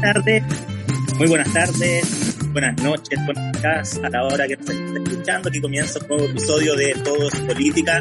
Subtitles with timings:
[0.00, 0.42] tardes,
[1.16, 4.85] muy buenas tardes, buenas noches, buenas tardes a la hora que nos
[5.26, 5.50] escuchando.
[5.60, 8.00] Comienza un nuevo episodio de Todo es Política,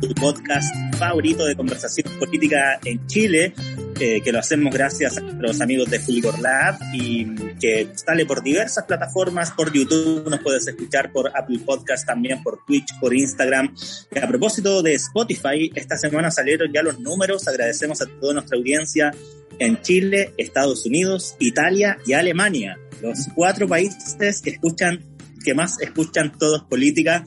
[0.00, 3.54] tu podcast favorito de conversación política en Chile,
[4.00, 8.42] eh, que lo hacemos gracias a los amigos de Fulgor Lab y que sale por
[8.42, 13.72] diversas plataformas, por YouTube, nos puedes escuchar por Apple Podcast, también por Twitch, por Instagram.
[14.10, 18.58] Y a propósito de Spotify, esta semana salieron ya los números, agradecemos a toda nuestra
[18.58, 19.12] audiencia
[19.60, 22.80] en Chile, Estados Unidos, Italia y Alemania.
[23.00, 25.04] Los cuatro países que escuchan,
[25.44, 27.24] que más escuchan todos política.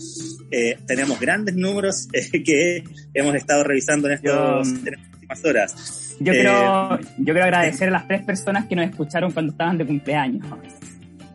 [0.51, 5.45] Eh, tenemos grandes números eh, que hemos estado revisando en, estos, Yo- en estas últimas
[5.45, 6.15] horas.
[6.19, 9.77] Yo Eh, quiero, yo quiero agradecer a las tres personas que nos escucharon cuando estaban
[9.77, 10.45] de cumpleaños.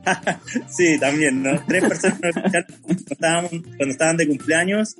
[0.68, 1.60] Sí, también, ¿no?
[1.66, 4.94] Tres personas nos escucharon cuando estaban, cuando estaban de cumpleaños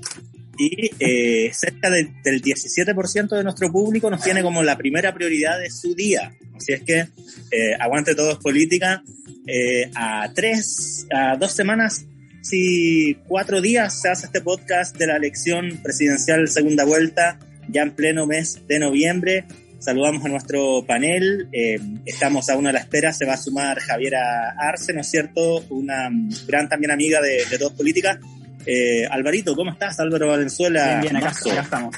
[0.58, 5.58] y eh, cerca de- del 17% de nuestro público nos tiene como la primera prioridad
[5.60, 6.32] de su día.
[6.56, 9.02] Así es que eh, aguante todos política.
[9.46, 12.04] Eh, a tres, a dos semanas,
[12.42, 17.92] si cuatro días se hace este podcast de la elección presidencial segunda vuelta, ya en
[17.92, 19.44] pleno mes de noviembre.
[19.78, 21.48] Saludamos a nuestro panel.
[21.52, 23.12] eh, estamos aún a la espera.
[23.12, 25.60] Se va a sumar Javiera Arce, ¿no es cierto?
[25.68, 26.08] Una
[26.46, 28.18] gran también amiga de, de Todos Política.
[28.64, 30.00] Eh, Alvarito, ¿cómo estás?
[30.00, 31.00] Álvaro Valenzuela.
[31.00, 31.94] Bien, bien, acá, estamos.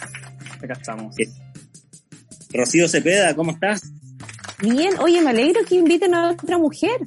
[0.61, 1.17] Acá estamos.
[2.53, 3.83] Rocío Cepeda, ¿cómo estás?
[4.61, 6.99] Bien, oye, me alegro que inviten a otra mujer.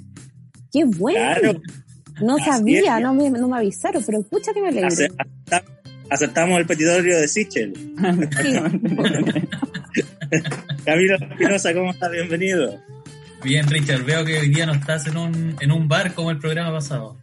[0.71, 1.19] Qué bueno.
[1.39, 1.61] Claro.
[2.21, 4.88] No Así sabía, no me, no me avisaron, pero escucha que me alegro.
[4.88, 5.63] Ace- acepta-
[6.09, 7.73] Aceptamos el petitorio de Sichel.
[10.85, 12.12] Camilo Espinosa, ¿cómo estás?
[12.12, 12.79] Bienvenido.
[13.44, 16.38] Bien, Richard, veo que hoy día no estás en un, en un bar como el
[16.38, 17.18] programa pasado.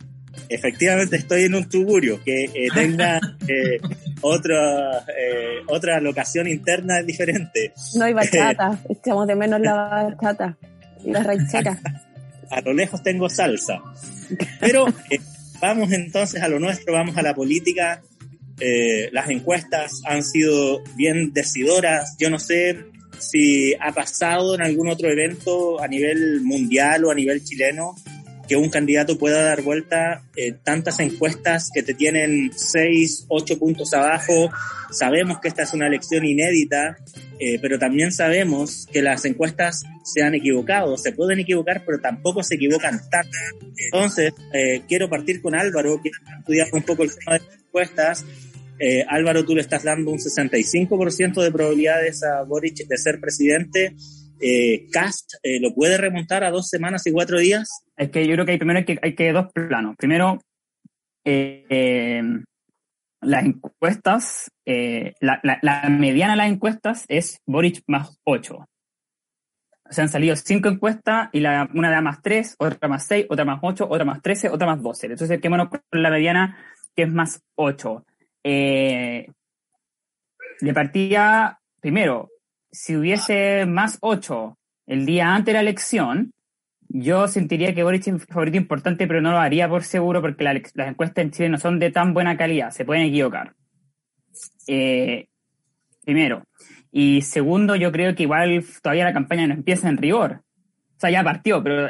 [0.49, 3.79] Efectivamente estoy en un tugurio que eh, tenga eh,
[4.21, 7.73] otra, eh, otra locación interna diferente.
[7.95, 10.57] No hay bachata, echamos de menos la bachata
[11.05, 11.79] y la ranchera.
[12.51, 13.81] A lo lejos tengo salsa.
[14.61, 15.21] Pero eh,
[15.61, 18.03] vamos entonces a lo nuestro, vamos a la política.
[18.61, 22.17] Eh, las encuestas han sido bien decidoras.
[22.19, 22.87] Yo no sé
[23.19, 27.95] si ha pasado en algún otro evento a nivel mundial o a nivel chileno
[28.49, 33.93] que un candidato pueda dar vuelta eh, tantas encuestas que te tienen seis, ocho puntos
[33.95, 34.51] abajo.
[34.91, 36.97] Sabemos que esta es una elección inédita,
[37.39, 42.43] eh, pero también sabemos que las encuestas se han equivocado, se pueden equivocar, pero tampoco
[42.43, 43.31] se equivocan tanto.
[43.77, 47.59] Entonces, eh, quiero partir con Álvaro, que ha estudiado un poco el tema de las
[47.59, 48.25] encuestas.
[48.81, 53.95] Eh, Álvaro, tú le estás dando un 65% de probabilidades a Boric de ser presidente.
[54.41, 57.69] Eh, Cast eh, lo puede remontar a dos semanas y cuatro días.
[57.99, 59.97] Es que yo creo que hay, primero hay que, hay que dos planos.
[59.97, 60.39] Primero,
[61.25, 62.23] eh, eh,
[63.21, 68.55] las encuestas, eh, la, la, la mediana de las encuestas es Boric más 8.
[69.89, 73.27] O sea, han salido cinco encuestas y la, una da más 3, otra más 6,
[73.31, 75.07] otra más 8, otra más 13, otra más 12.
[75.07, 76.57] Entonces, quedémonos con la mediana
[76.95, 78.05] que es más 8.
[78.45, 79.27] Eh,
[80.61, 82.31] de partida, primero,
[82.71, 86.33] si hubiese más 8 el día antes de la elección,
[86.89, 90.45] yo sentiría que Boric es un favorito importante, pero no lo haría por seguro porque
[90.45, 93.55] la- las encuestas en Chile no son de tan buena calidad, se pueden equivocar.
[94.67, 95.27] Eh,
[96.05, 96.45] primero.
[96.91, 100.43] Y segundo, yo creo que igual todavía la campaña no empieza en rigor.
[100.97, 101.87] O sea, ya partió, pero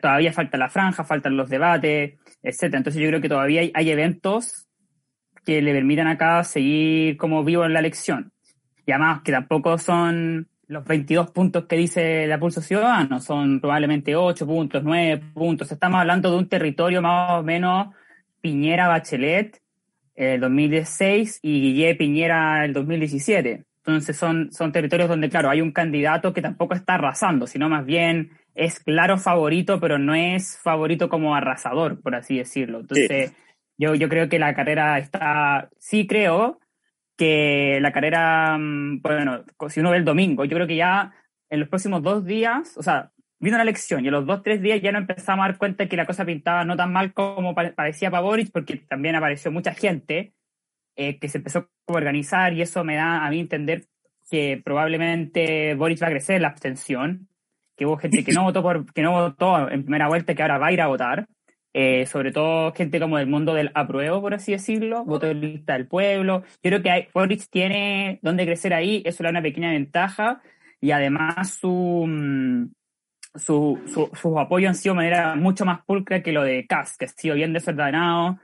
[0.00, 2.78] todavía falta la franja, faltan los debates, etcétera.
[2.78, 4.66] Entonces yo creo que todavía hay, hay eventos
[5.44, 8.32] que le permitan acá seguir como vivo en la elección.
[8.86, 14.16] Y además que tampoco son los 22 puntos que dice la Pulso Ciudadano, son probablemente
[14.16, 15.70] 8 puntos, 9 puntos.
[15.70, 17.94] Estamos hablando de un territorio más o menos
[18.40, 19.60] Piñera Bachelet
[20.14, 23.64] el 2016 y Guille Piñera el 2017.
[23.78, 27.86] Entonces son, son territorios donde, claro, hay un candidato que tampoco está arrasando, sino más
[27.86, 32.80] bien es claro favorito, pero no es favorito como arrasador, por así decirlo.
[32.80, 33.32] Entonces,
[33.78, 36.58] yo, yo creo que la carrera está, sí creo
[37.16, 41.12] que la carrera, mm, bueno, si uno ve el domingo, yo creo que ya
[41.50, 44.60] en los próximos dos días, o sea, vino la elección y en los dos, tres
[44.62, 47.12] días ya no empezamos a dar cuenta de que la cosa pintaba no tan mal
[47.12, 50.34] como pa- parecía para Boric, porque también apareció mucha gente
[50.96, 53.84] eh, que se empezó a organizar y eso me da a mí entender
[54.30, 57.28] que probablemente Boric va a crecer la abstención,
[57.76, 60.42] que hubo gente que no votó por, que no votó en primera vuelta y que
[60.42, 61.26] ahora va a ir a votar.
[61.78, 65.74] Eh, sobre todo gente como del mundo del apruebo, por así decirlo, voto de lista
[65.74, 66.42] del pueblo.
[66.62, 70.40] Yo creo que hay, Boric tiene donde crecer ahí, eso le da una pequeña ventaja
[70.80, 72.70] y además su, mm,
[73.34, 76.96] su, su, sus apoyos han sido de manera mucho más pulcra que lo de Kass,
[76.96, 78.38] que ha sido bien desordenado.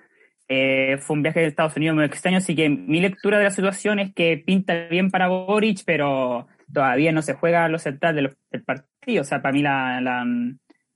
[0.47, 3.51] Eh, fue un viaje de Estados Unidos muy extraño, así que mi lectura de la
[3.51, 8.37] situación es que pinta bien para Boric, pero todavía no se juega lo central del,
[8.51, 9.23] del partido.
[9.23, 10.27] O sea, para mí la, la,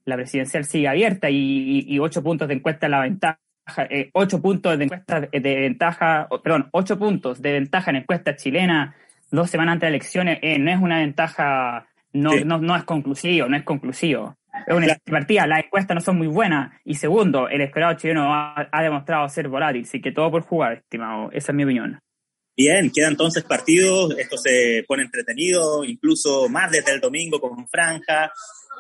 [0.06, 3.38] la presidencial sigue abierta y, y, ocho puntos de encuesta la ventaja.
[3.90, 8.94] Eh, ocho puntos de encuesta de ventaja, perdón, ocho puntos de ventaja en encuesta chilena
[9.30, 13.48] dos semanas antes de elecciones eh, no es una ventaja no, no, no es conclusivo,
[13.48, 14.36] no es conclusivo.
[14.66, 16.72] Es una partida, las encuestas no son muy buenas.
[16.84, 20.78] Y segundo, el esperado chileno ha, ha, demostrado ser volátil, así que todo por jugar,
[20.78, 21.30] estimado.
[21.32, 21.98] Esa es mi opinión.
[22.56, 28.32] Bien, quedan entonces partidos, esto se pone entretenido, incluso más desde el domingo con franja,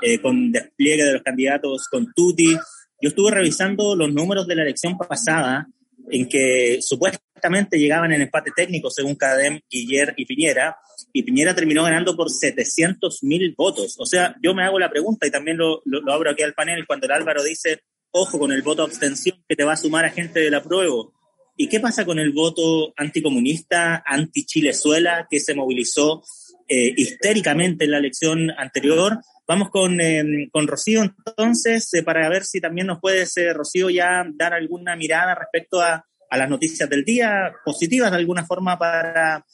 [0.02, 2.54] eh, con despliegue de los candidatos, con Tuti.
[3.00, 5.66] Yo estuve revisando los números de la elección pasada,
[6.10, 10.76] en que supuestamente llegaban en empate técnico, según Cadem, Guiller y Piñera,
[11.12, 13.96] y Piñera terminó ganando por 700 mil votos.
[13.98, 16.54] O sea, yo me hago la pregunta y también lo, lo, lo, abro aquí al
[16.54, 20.04] panel cuando el Álvaro dice, ojo con el voto abstención que te va a sumar
[20.04, 21.12] a gente del apruebo.
[21.56, 26.22] ¿Y qué pasa con el voto anticomunista, anti-Chilezuela, que se movilizó
[26.68, 29.20] eh, histéricamente en la elección anterior?
[29.48, 33.90] Vamos con, eh, con Rocío entonces, eh, para ver si también nos puedes, eh, Rocío,
[33.90, 38.78] ya dar alguna mirada respecto a, a, las noticias del día, positivas de alguna forma
[38.78, 39.44] para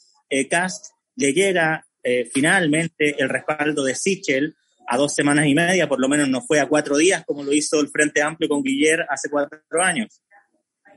[0.49, 4.57] Cast le llega eh, finalmente el respaldo de Sichel
[4.89, 7.53] a dos semanas y media, por lo menos no fue a cuatro días como lo
[7.53, 10.21] hizo el Frente Amplio con Guiller hace cuatro años.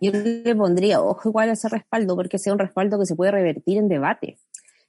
[0.01, 3.31] Yo le pondría ojo igual a ese respaldo, porque sea un respaldo que se puede
[3.31, 4.38] revertir en debate.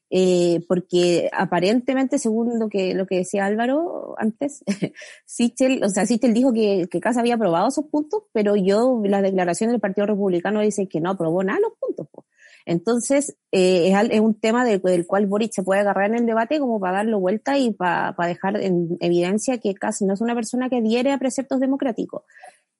[0.08, 4.62] Eh, porque aparentemente, según lo que, lo que decía Álvaro antes,
[5.26, 9.20] Sichel, o sea, Sichel dijo que, que Casa había aprobado esos puntos, pero yo, la
[9.20, 12.06] declaración del Partido Republicano dice que no aprobó nada los puntos.
[12.12, 12.26] Pues.
[12.66, 16.58] Entonces, eh, es, es, un tema del, cual Boric se puede agarrar en el debate
[16.58, 20.34] como para darlo vuelta y para, para dejar en evidencia que casi no es una
[20.34, 22.22] persona que adhiere a preceptos democráticos.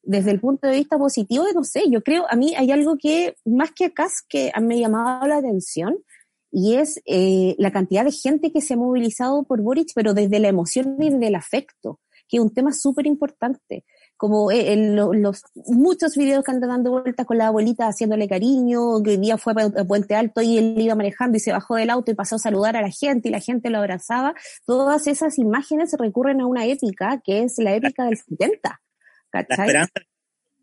[0.02, 3.36] Desde el punto de vista positivo, no sé, yo creo, a mí hay algo que,
[3.44, 5.98] más que acá, que me ha llamado la atención,
[6.58, 10.38] y es eh, la cantidad de gente que se ha movilizado por Boric, pero desde
[10.38, 13.84] la emoción y desde el afecto, que es un tema súper importante
[14.16, 19.16] como en los muchos videos que andan dando vueltas con la abuelita haciéndole cariño, que
[19.16, 22.10] el día fue a Puente Alto y él iba manejando y se bajó del auto
[22.10, 25.94] y pasó a saludar a la gente y la gente lo abrazaba, todas esas imágenes
[25.98, 28.80] recurren a una épica que es la épica del 70.
[29.28, 29.56] ¿cachai?
[29.58, 29.92] ¿La esperanza?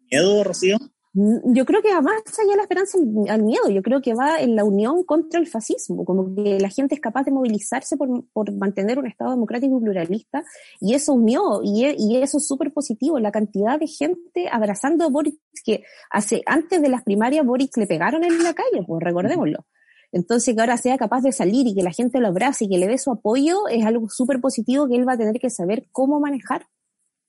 [0.10, 0.78] ¿Miedo, Rocío?
[1.16, 2.98] Yo creo que va más allá de la esperanza
[3.30, 6.70] al miedo, yo creo que va en la unión contra el fascismo, como que la
[6.70, 10.44] gente es capaz de movilizarse por, por mantener un Estado democrático y pluralista,
[10.82, 15.10] y eso unió, y, y eso es súper positivo, la cantidad de gente abrazando a
[15.10, 19.68] Boric, que hace, antes de las primarias Boric le pegaron en la calle, pues recordémoslo.
[20.12, 22.78] Entonces que ahora sea capaz de salir y que la gente lo abrace y que
[22.78, 25.88] le dé su apoyo es algo súper positivo que él va a tener que saber
[25.92, 26.68] cómo manejar,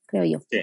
[0.07, 0.39] creo yo.
[0.51, 0.61] Sí.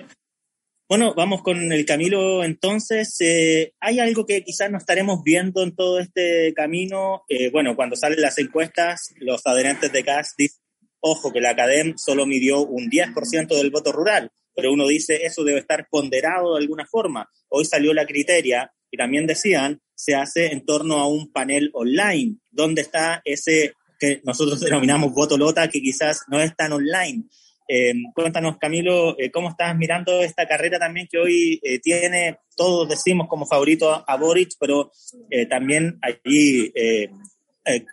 [0.91, 3.15] Bueno, vamos con el Camilo entonces.
[3.21, 7.23] Eh, ¿Hay algo que quizás no estaremos viendo en todo este camino?
[7.29, 10.59] Eh, bueno, cuando salen las encuestas, los adherentes de CAS dicen,
[10.99, 15.45] ojo, que la Academ solo midió un 10% del voto rural, pero uno dice, eso
[15.45, 17.29] debe estar ponderado de alguna forma.
[17.47, 22.35] Hoy salió la criteria y también decían, se hace en torno a un panel online,
[22.49, 27.29] donde está ese que nosotros denominamos voto lota, que quizás no es tan online.
[27.73, 32.89] Eh, cuéntanos, Camilo, eh, ¿cómo estás mirando esta carrera también que hoy eh, tiene, todos
[32.89, 34.91] decimos como favorito a, Boric, pero
[35.29, 36.69] eh, también allí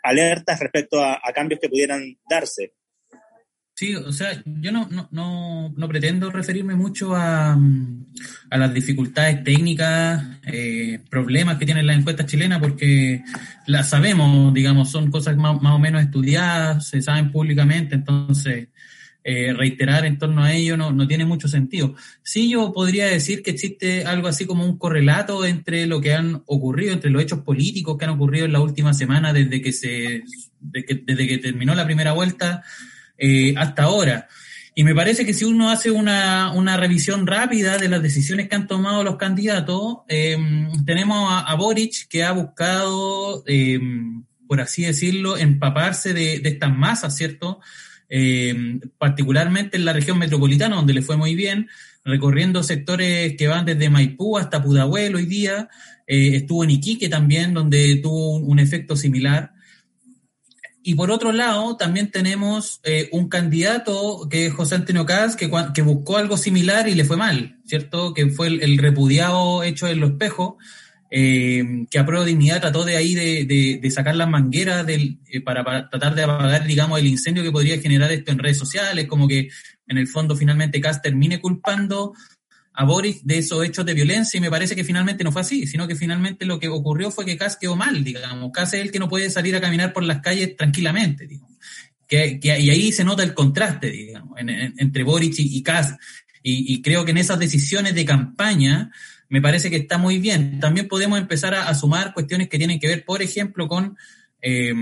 [0.02, 2.72] alertas respecto a, a, cambios que pudieran darse?
[3.72, 9.44] Sí, o sea, yo no, no, no, no pretendo referirme mucho a, a las dificultades
[9.44, 10.24] técnicas,
[11.08, 13.22] problemas que tienen las encuestas chilenas, porque
[13.68, 18.70] las sabemos, digamos, son cosas más, más o menos estudiadas, se saben públicamente, entonces
[19.24, 21.94] eh, reiterar en torno a ello no, no, tiene mucho sentido.
[22.22, 26.42] Sí, yo podría decir que existe algo así como un correlato entre lo que han
[26.46, 30.22] ocurrido, entre los hechos políticos que han ocurrido en la última semana desde que se,
[30.60, 32.62] desde que terminó la primera vuelta
[33.18, 34.28] eh, hasta ahora.
[34.74, 38.54] Y me parece que si uno hace una, una, revisión rápida de las decisiones que
[38.54, 40.38] han tomado los candidatos, eh,
[40.86, 43.80] tenemos a, Boric que ha buscado, eh,
[44.46, 47.60] por así decirlo, empaparse de, de estas masas, ¿cierto?
[48.08, 51.68] Eh, particularmente en la región metropolitana, donde le fue muy bien,
[52.04, 55.68] recorriendo sectores que van desde Maipú hasta Pudahuel hoy día,
[56.06, 59.52] eh, estuvo en Iquique también, donde tuvo un, efecto similar.
[60.82, 65.50] y por otro lado, también tenemos eh, un candidato que es José Antonio Caz, que,
[65.74, 68.14] que, buscó algo similar y le fue mal, ¿cierto?
[68.14, 70.54] Que fue el, repudiado hecho en los espejos,
[71.10, 75.18] eh, que a prueba de dignidad trató de ahí de, de, sacar las mangueras del,
[75.30, 78.58] eh, para, para, tratar de apagar, digamos, el incendio que podría generar esto en redes
[78.58, 79.48] sociales, como que
[79.86, 82.12] en el fondo finalmente Caz termine culpando
[82.78, 85.66] a Boris de esos hechos de violencia y me parece que finalmente no fue así,
[85.66, 88.52] sino que finalmente lo que ocurrió fue que Kass quedó mal, digamos.
[88.52, 91.56] Kass es el que no puede salir a caminar por las calles tranquilamente, digamos.
[92.06, 95.96] Que, y ahí se nota el contraste, digamos, entre Boric y, y Kass.
[96.40, 98.92] Y, creo que en esas decisiones de campaña
[99.28, 100.60] me parece que está muy bien.
[100.60, 103.96] También podemos empezar a, sumar cuestiones que tienen que ver, por ejemplo, con
[104.40, 104.72] eh,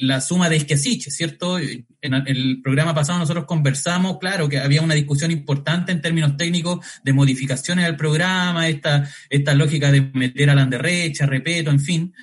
[0.00, 1.58] la suma de Esquiasiche, ¿cierto?
[1.58, 6.84] En el programa pasado nosotros conversamos, claro, que había una discusión importante en términos técnicos
[7.02, 12.14] de modificaciones al programa, esta, esta lógica de meter a la derecha, repeto, en fin.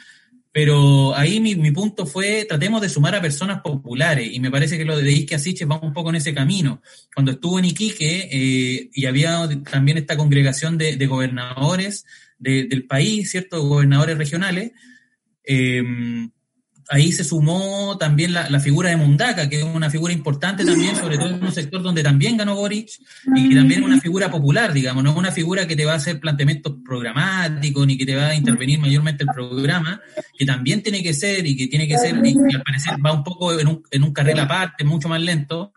[0.54, 4.78] Pero ahí mi, mi, punto fue, tratemos de sumar a personas populares, y me parece
[4.78, 6.80] que lo de Isque va un poco en ese camino.
[7.14, 12.06] Cuando estuvo en Iquique, eh, y había también esta congregación de, de gobernadores
[12.38, 13.68] de, del país, ¿cierto?
[13.68, 14.74] Gobernadores regionales,
[15.44, 15.84] eh,
[16.94, 21.18] ahí se sumó también la, figura de Mundaka, que es una figura importante también, sobre
[21.18, 22.88] todo en un sector donde también ganó Boric,
[23.36, 25.94] y que también es una figura popular, digamos, no es una figura que te va
[25.94, 30.02] a hacer planteamientos programáticos, ni que te va a intervenir mayormente el programa,
[30.38, 33.12] que también tiene que ser, y que tiene que ser, y que al parecer va
[33.12, 35.74] un poco en un, en un carril aparte, mucho más lento,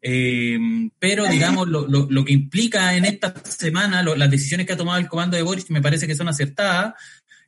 [0.00, 0.58] eh,
[0.98, 4.98] pero digamos, lo, lo, lo, que implica en esta semana, las decisiones que ha tomado
[4.98, 6.94] el comando de Boric me parece que son acertadas,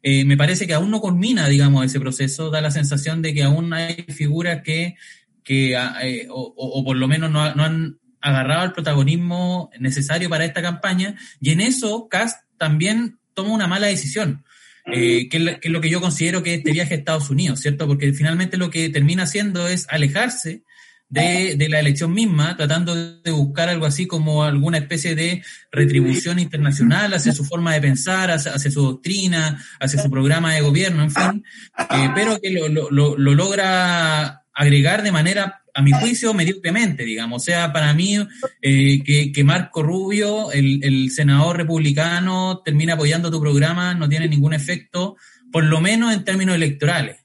[0.02, 3.42] eh, me parece que aún no culmina, digamos, ese proceso, da la sensación de que
[3.42, 4.97] aún hay figuras que,
[5.45, 10.62] que ah, eh, o, por lo menos no, han agarrado el protagonismo necesario para esta
[10.62, 14.45] campaña, y en eso Cast también toma una mala decisión.
[14.87, 17.61] Eh, que, es, que, es, lo que yo considero que este viaje a Estados Unidos,
[17.61, 17.87] ¿cierto?
[17.87, 20.64] Porque finalmente lo que termina haciendo es alejarse
[21.11, 27.12] de, la elección misma, tratando de buscar algo así como alguna especie de retribución internacional
[27.12, 31.45] hacia su forma de pensar, hacia, su doctrina, hacia su programa de gobierno, en fin,
[31.79, 37.43] eh, pero que lo, lo, lo, logra agregar de manera, a mi juicio, mediocremente, digamos.
[37.43, 38.17] O sea, para mí,
[38.62, 44.29] eh, que, que, Marco Rubio, el, el senador republicano, termina apoyando tu programa, no tiene
[44.29, 45.17] ningún efecto,
[45.52, 47.19] por lo menos en términos electorales.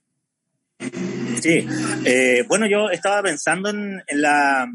[1.41, 1.67] Sí,
[2.05, 4.67] eh, bueno, yo estaba pensando en, en, la,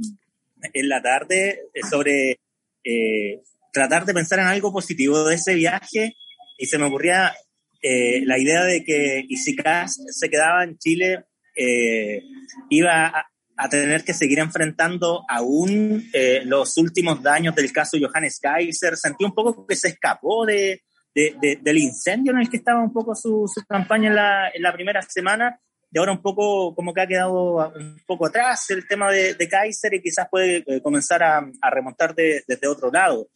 [0.72, 2.40] en la tarde sobre
[2.84, 3.42] eh,
[3.72, 6.16] tratar de pensar en algo positivo de ese viaje
[6.58, 7.32] y se me ocurría
[7.82, 9.56] eh, la idea de que y si
[10.10, 11.24] se quedaba en Chile,
[11.56, 12.22] eh,
[12.68, 13.26] iba a,
[13.56, 18.96] a, tener que seguir enfrentando aún eh, los últimos daños del caso Johannes Kaiser.
[18.96, 20.82] Sentí un poco que se escapó de,
[21.14, 24.48] de, de, del incendio en el que estaba un poco su, su campaña en la,
[24.50, 25.58] en la primera semana
[25.92, 29.94] y ahora un poco como que ha quedado un poco atrás el tema de, Kaiser
[29.94, 33.28] y quizás puede eh, comenzar a, a remontar de, desde otro lado.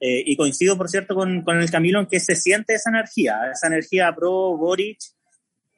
[0.00, 3.38] Eh, y coincido, por cierto, con, con, el Camilo en que se siente esa energía,
[3.52, 4.98] esa energía pro Boric,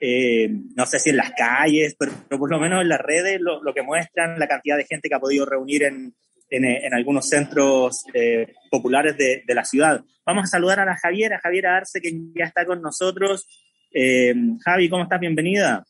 [0.00, 3.60] eh, no sé si en las calles, pero, por lo menos en las redes lo,
[3.74, 6.14] que muestran la cantidad de gente que ha podido reunir en,
[6.48, 8.04] en, algunos centros
[8.70, 10.02] populares de, de, la ciudad.
[10.24, 13.46] Vamos a saludar a la Javiera, Javiera Arce, que ya está con nosotros.
[14.64, 15.20] Javi, ¿cómo estás?
[15.20, 15.84] Bienvenida.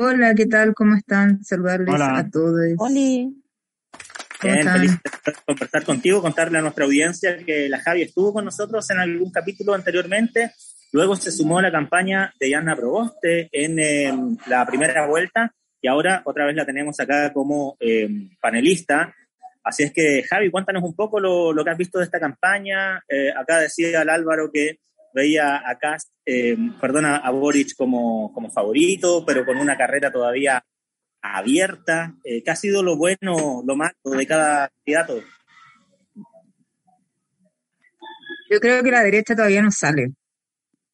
[0.00, 0.74] Hola, ¿qué tal?
[0.74, 1.42] ¿Cómo están?
[1.42, 2.18] Saludarles Hola.
[2.18, 2.54] a todos.
[2.76, 2.94] Hola.
[4.40, 8.88] Bien, feliz de conversar contigo, contarle a nuestra audiencia que la Javi estuvo con nosotros
[8.90, 10.52] en algún capítulo anteriormente.
[10.92, 14.12] Luego se sumó a la campaña de Yana Proboste en eh,
[14.46, 15.52] la primera vuelta
[15.82, 18.08] y ahora otra vez la tenemos acá como eh,
[18.40, 19.12] panelista.
[19.64, 23.02] Así es que, Javi, cuéntanos un poco lo, lo que has visto de esta campaña.
[23.08, 24.78] Eh, acá decía el Álvaro que
[25.14, 30.64] veía a Cast, eh, perdona, a Boric como, como favorito, pero con una carrera todavía
[31.22, 32.14] abierta.
[32.24, 35.22] Eh, ¿Qué ha sido lo bueno, lo malo de cada candidato?
[38.50, 40.12] Yo creo que la derecha todavía no sale.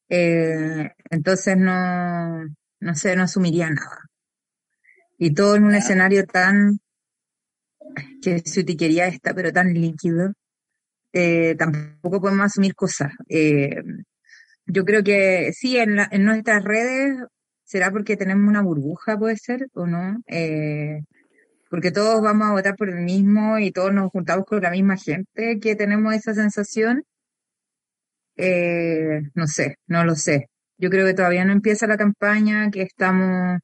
[0.09, 2.43] Eh, entonces no,
[2.79, 4.01] no sé, no asumiría nada.
[5.17, 6.79] Y todo en un escenario tan,
[8.21, 10.33] que su tiquería está, pero tan líquido,
[11.15, 13.13] eh, tampoco podemos asumir cosas.
[13.29, 13.81] Eh,
[14.67, 17.17] yo creo que sí, en, la, en nuestras redes
[17.63, 20.21] será porque tenemos una burbuja, puede ser, o no.
[20.27, 21.01] Eh,
[21.69, 24.97] porque todos vamos a votar por el mismo y todos nos juntamos con la misma
[24.97, 27.03] gente que tenemos esa sensación.
[28.37, 30.49] Eh, no sé, no lo sé.
[30.77, 33.59] Yo creo que todavía no empieza la campaña, que estamos,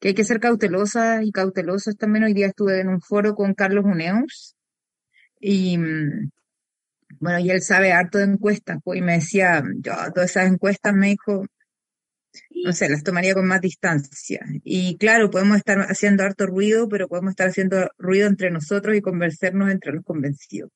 [0.00, 2.24] que hay que ser cautelosas y cautelosos también.
[2.24, 4.56] Hoy día estuve en un foro con Carlos Uneus
[5.40, 6.30] y, mm,
[7.24, 10.92] bueno, y él sabe harto de encuestas, pues, y me decía, yo, todas esas encuestas
[10.92, 11.46] me dijo,
[12.62, 14.44] no sé, las tomaría con más distancia.
[14.62, 19.00] Y claro, podemos estar haciendo harto ruido, pero podemos estar haciendo ruido entre nosotros y
[19.00, 20.70] convencernos entre los convencidos.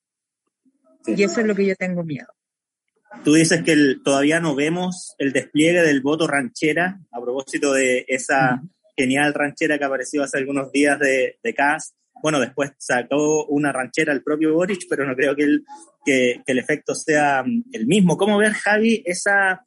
[1.07, 2.29] Y eso es lo que yo tengo miedo.
[3.25, 8.63] Tú dices que todavía no vemos el despliegue del voto ranchera, a propósito de esa
[8.97, 11.95] genial ranchera que apareció hace algunos días de, de CAS.
[12.23, 15.65] Bueno, después sacó una ranchera el propio Boric, pero no creo que el,
[16.09, 18.17] que, que el efecto sea mm, el mismo.
[18.17, 19.65] ¿Cómo ver, Javi, esa,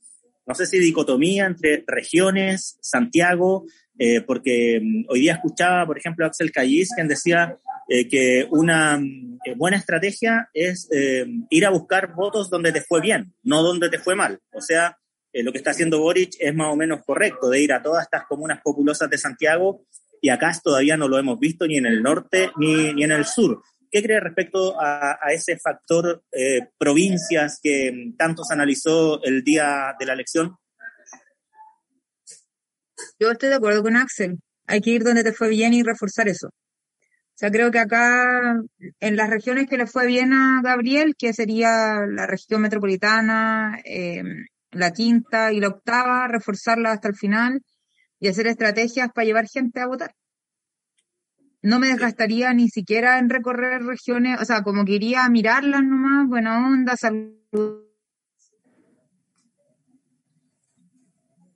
[0.47, 3.65] no sé si dicotomía entre regiones, Santiago,
[3.99, 7.55] eh, porque mm, hoy día escuchaba, por ejemplo, a Axel Callis, quien decía
[7.87, 10.89] eh, que una mm, eh, buena estrategia es
[11.49, 14.39] ir a buscar votos donde te fue bien, no donde te fue mal.
[14.53, 14.97] O sea,
[15.33, 18.25] lo que está haciendo Boric es más o menos correcto, de ir a todas estas
[18.25, 19.85] comunas populosas de Santiago,
[20.19, 23.25] y acá todavía no lo hemos visto ni en el norte ni, ni en el
[23.25, 23.61] sur.
[23.91, 30.05] ¿Qué cree respecto a, ese factor eh, provincias que tanto se analizó el día de
[30.05, 30.55] la elección?
[33.19, 34.39] Yo estoy de acuerdo con Axel.
[34.65, 36.47] Hay que ir donde te fue bien y reforzar eso.
[36.47, 38.61] O sea, creo que acá,
[39.01, 44.23] en las regiones que le fue bien a Gabriel, que sería la región metropolitana, eh,
[44.71, 47.61] la quinta y la octava, reforzarla hasta el final
[48.21, 50.13] y hacer estrategias para llevar gente a votar
[51.61, 55.83] no me desgastaría ni siquiera en recorrer regiones, o sea, como que iría a mirarlas
[55.83, 57.85] nomás, buena onda, salud.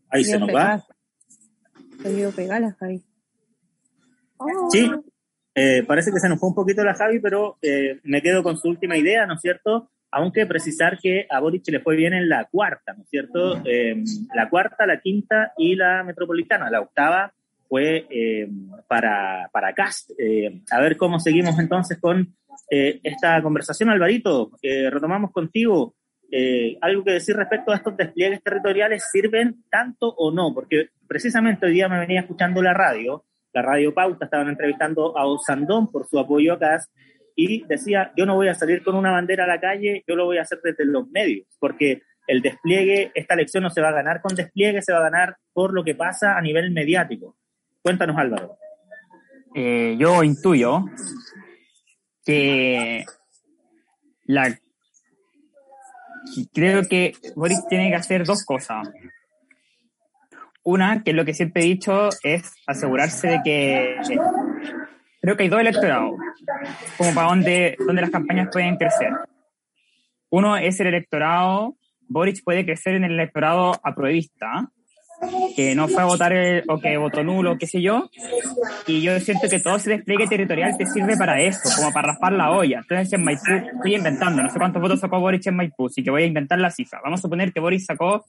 [0.09, 0.85] Ahí se nos va.
[2.01, 3.03] Se pegar la Javi.
[4.69, 4.91] Sí,
[5.55, 8.57] eh, parece que se nos fue un poquito la Javi, pero eh, me quedo con
[8.57, 9.89] su última idea, ¿no es cierto?
[10.11, 13.61] Aunque precisar que a Boric le fue bien en la cuarta, ¿no es cierto?
[13.65, 16.69] Eh, la cuarta, la quinta y la metropolitana.
[16.69, 17.33] La octava
[17.67, 18.47] fue eh,
[18.87, 20.11] para, para Cast.
[20.17, 22.35] Eh, a ver cómo seguimos entonces con
[22.69, 24.51] eh, esta conversación, Alvarito.
[24.61, 25.95] retomamos contigo.
[26.81, 30.53] algo que decir respecto a estos despliegues territoriales, ¿sirven tanto o no?
[30.53, 35.25] Porque precisamente hoy día me venía escuchando la radio, la radio Pauta, estaban entrevistando a
[35.25, 36.91] Osandón por su apoyo a Cast
[37.35, 40.25] y decía, yo no voy a salir con una bandera a la calle, yo lo
[40.25, 43.93] voy a hacer desde los medios, porque el despliegue, esta elección no se va a
[43.93, 47.37] ganar con despliegue, se va a ganar por lo que pasa a nivel mediático.
[47.85, 48.57] Cuéntanos, Álvaro.
[49.53, 50.85] Eh, yo intuyo
[52.25, 53.05] que
[54.23, 54.57] la
[56.51, 58.89] creo que Boris tiene que hacer dos cosas.
[60.63, 63.97] Una, que es lo que siempre he dicho, es asegurarse de que
[65.21, 66.15] creo que hay dos electorados,
[66.97, 69.13] como para donde, donde las campañas pueden crecer.
[70.31, 74.71] Uno es el electorado, Boric puede crecer en el electorado apruebista,
[75.55, 76.33] que no fue a votar
[76.67, 78.09] o que votó nulo, qué sé yo.
[78.87, 82.33] Y yo siento que todo ese despliegue territorial te sirve para eso, como para raspar
[82.33, 82.79] la olla.
[82.79, 86.11] Entonces en Maipú, estoy inventando, no sé cuántos votos sacó Boris en Maipú, así que
[86.11, 86.99] voy a inventar la cifra.
[87.03, 88.25] Vamos a suponer que Boris sacó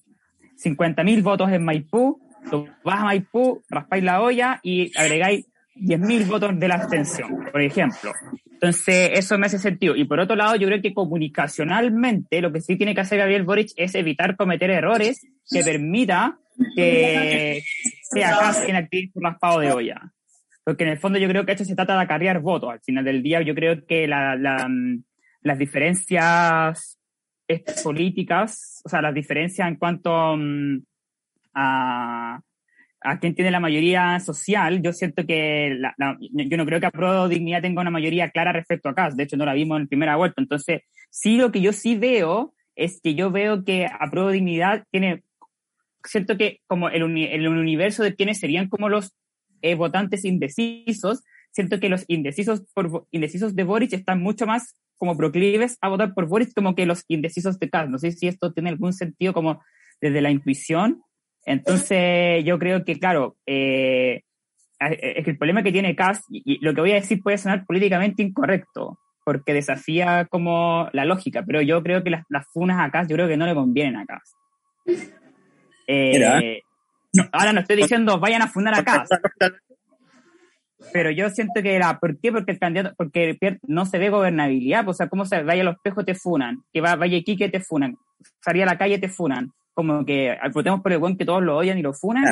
[0.62, 2.20] 50.000 votos en Maipú,
[2.50, 5.46] tú vas a Maipú, raspáis la olla y agregáis
[5.76, 8.12] 10.000 votos de la abstención, por ejemplo.
[8.52, 9.94] Entonces, eso me hace sentido.
[9.96, 13.42] Y por otro lado, yo creo que comunicacionalmente lo que sí tiene que hacer Gabriel
[13.42, 16.38] Boric es evitar cometer errores que permita
[16.74, 17.62] que
[18.02, 20.12] sea casi en activo por raspado de olla.
[20.64, 22.70] Porque en el fondo yo creo que esto se trata de acarrear votos.
[22.70, 24.68] Al final del día yo creo que la, la,
[25.42, 26.98] las diferencias
[27.84, 30.82] políticas, o sea, las diferencias en cuanto mm,
[31.54, 32.40] a,
[33.00, 37.28] a quién tiene la mayoría social, yo siento que la, yo no creo que Apro
[37.28, 39.16] Dignidad tenga una mayoría clara respecto a CAS.
[39.16, 40.40] De hecho, no la vimos en primera vuelta.
[40.40, 45.22] Entonces, sí, lo que yo sí veo es que yo veo que Apro Dignidad tiene
[46.06, 49.14] siento que como el, universo de quienes serían como los
[49.62, 52.62] eh, votantes indecisos, siento que los indecisos,
[53.10, 57.04] indecisos de Boric están mucho más como proclives a votar por Boric como que los
[57.08, 57.88] indecisos de Kass.
[57.88, 59.62] No sé si esto tiene algún sentido como
[60.00, 61.02] desde la intuición.
[61.44, 64.22] Entonces, yo creo que, claro, eh,
[64.80, 67.64] es que el problema que tiene Kass, y, lo que voy a decir puede sonar
[67.66, 73.02] políticamente incorrecto, porque desafía como la lógica, pero yo creo que las, las funas a
[73.02, 74.34] yo creo que no le convienen a Kass.
[75.86, 76.62] Eh,
[77.32, 79.04] ahora no estoy diciendo vayan a fundar acá.
[80.92, 82.30] Pero yo siento que era, ¿por qué?
[82.30, 85.64] Porque el candidato, porque no se ve gobernabilidad, pues, o sea, ¿cómo se vaya a
[85.64, 86.62] los espejos te funan?
[86.72, 87.96] Que va, vaya aquí que te funan,
[88.40, 91.56] salía a la calle te funan, como que votemos por el buen que todos lo
[91.56, 92.24] odian y lo funan.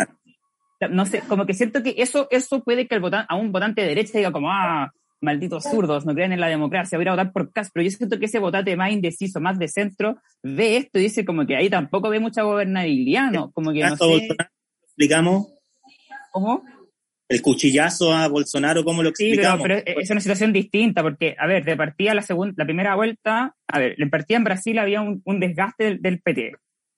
[0.91, 3.81] No sé, como que siento que eso, eso puede que el votante, a un votante
[3.83, 4.93] de derecha diga como, ah,
[5.25, 8.19] malditos zurdos, no creen en la democracia, voy a votar por Cas, pero yo siento
[8.19, 11.69] que ese votante más indeciso, más de centro, ve esto y dice como que ahí
[11.69, 13.51] tampoco ve mucha gobernabilidad, ¿no?
[13.53, 14.29] Como que no sé...
[14.87, 15.53] explicamos?
[16.31, 16.63] ¿Cómo?
[17.29, 19.63] El cuchillazo a Bolsonaro, ¿cómo lo explicamos?
[19.63, 22.95] Sí, pero, es una situación distinta, porque, a ver, de partida la segunda, la primera
[22.97, 26.53] vuelta, a ver, en partida en Brasil había un, desgaste del, PT,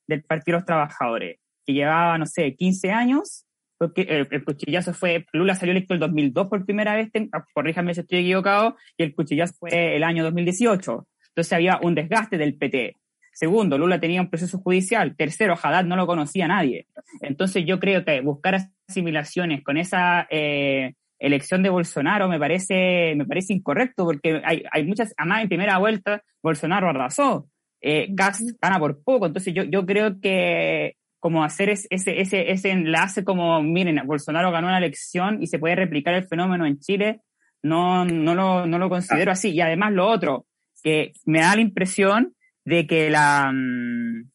[0.08, 1.38] del Partido de los Trabajadores.
[1.64, 3.46] que llevaba, no sé, 15 años,
[3.78, 7.44] porque el, el cuchillazo fue, Lula salió electo el 2002 por primera vez, ten- ah,
[7.54, 11.06] corríjame si estoy equivocado, y el cuchillazo fue el año 2018.
[11.28, 12.96] Entonces había un desgaste del PT.
[13.32, 15.14] Segundo, Lula tenía un proceso judicial.
[15.14, 16.86] Tercero, Haddad no lo conocía nadie.
[17.20, 18.58] Entonces yo creo que buscar
[18.88, 24.86] asimilaciones con esa eh, elección de Bolsonaro me parece, me parece incorrecto porque hay, hay
[24.86, 27.46] muchas, además en primera vuelta Bolsonaro arrasó.
[27.82, 29.26] Eh, Gas gana por poco.
[29.26, 30.94] Entonces yo, yo creo que
[31.26, 35.58] como hacer es- ese, ese, ese enlace como, miren, Bolsonaro ganó una elección y se
[35.58, 37.22] puede replicar el fenómeno en Chile,
[37.64, 39.50] no, no, lo, no lo considero así.
[39.50, 40.46] Y además lo otro,
[40.84, 44.30] que me da la impresión de que la mm,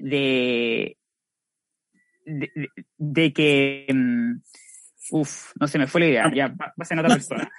[0.00, 0.98] de
[2.26, 3.86] de, que
[5.12, 7.50] uf, no se me fue la idea, ya va, va a ser otra persona.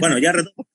[0.00, 0.66] Bueno, ya retomo.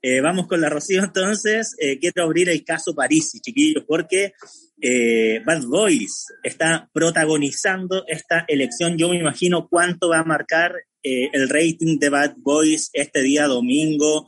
[0.00, 1.74] Eh, vamos con la Rocío entonces.
[1.78, 4.32] Eh, quiero abrir el caso Parisi, chiquillos, porque
[4.80, 8.96] eh, Bad Boys está protagonizando esta elección.
[8.96, 13.46] Yo me imagino cuánto va a marcar eh, el rating de Bad Boys este día
[13.46, 14.26] domingo.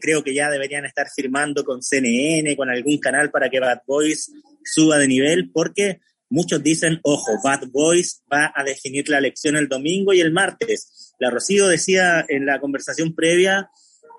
[0.00, 4.32] Creo que ya deberían estar firmando con CNN, con algún canal para que Bad Boys
[4.64, 9.68] suba de nivel, porque muchos dicen, ojo, Bad Boys va a definir la elección el
[9.68, 11.12] domingo y el martes.
[11.18, 13.68] La Rocío decía en la conversación previa,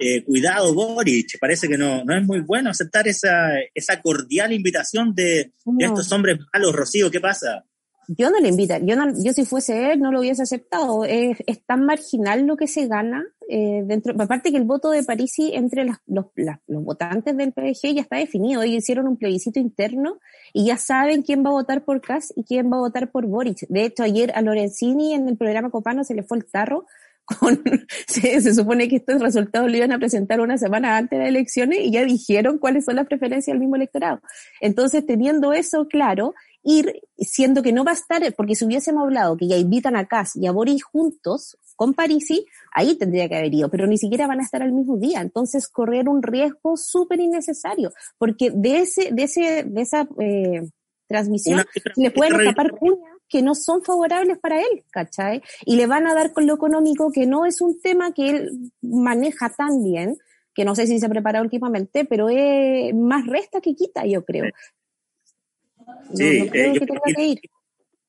[0.02, 5.14] eh, cuidado Boric, parece que no, no es muy bueno aceptar esa, esa cordial invitación
[5.16, 6.74] de, estos hombres malos.
[6.74, 7.64] Rocío, ¿qué pasa?
[8.08, 11.06] Yo no le invito, yo, no, yo si fuese él no lo hubiese aceptado.
[11.06, 14.14] Es, es tan marginal lo que se gana eh, dentro.
[14.20, 18.02] Aparte que el voto de Parisi entre las- los, las- los votantes del PDG ya
[18.02, 18.64] está definido.
[18.64, 20.20] Ellos hicieron un plebiscito interno
[20.52, 23.28] y ya saben quién va a votar por Kass y quién va a votar por
[23.28, 23.66] Boric.
[23.70, 26.88] De hecho, ayer a Lorenzini en el programa Copano se le fue el tarro.
[27.26, 27.62] Con,
[28.08, 31.30] se, se supone que estos resultados lo iban a presentar una semana antes de las
[31.30, 34.22] elecciones y ya dijeron cuáles son las preferencias del mismo electorado.
[34.60, 39.38] Entonces, teniendo eso claro, ir siendo que no va a estar, porque si hubiésemos hablado
[39.38, 43.54] que ya invitan a Kass y a Boris juntos con Parisi, ahí tendría que haber
[43.54, 45.22] ido, pero ni siquiera van a estar al mismo día.
[45.22, 50.62] Entonces, correr un riesgo súper innecesario, porque de ese, de ese, de esa eh,
[51.08, 51.64] transmisión
[51.96, 55.42] le pueden escapar cuñas que no son favorables para él, ¿cachai?
[55.66, 58.72] Y le van a dar con lo económico, que no es un tema que él
[58.82, 60.18] maneja tan bien,
[60.54, 64.26] que no sé si se ha preparado últimamente, pero es más resta que quita, yo
[64.26, 64.46] creo.
[64.46, 67.40] No, Sí, no creo eh, yo que tenga que ir.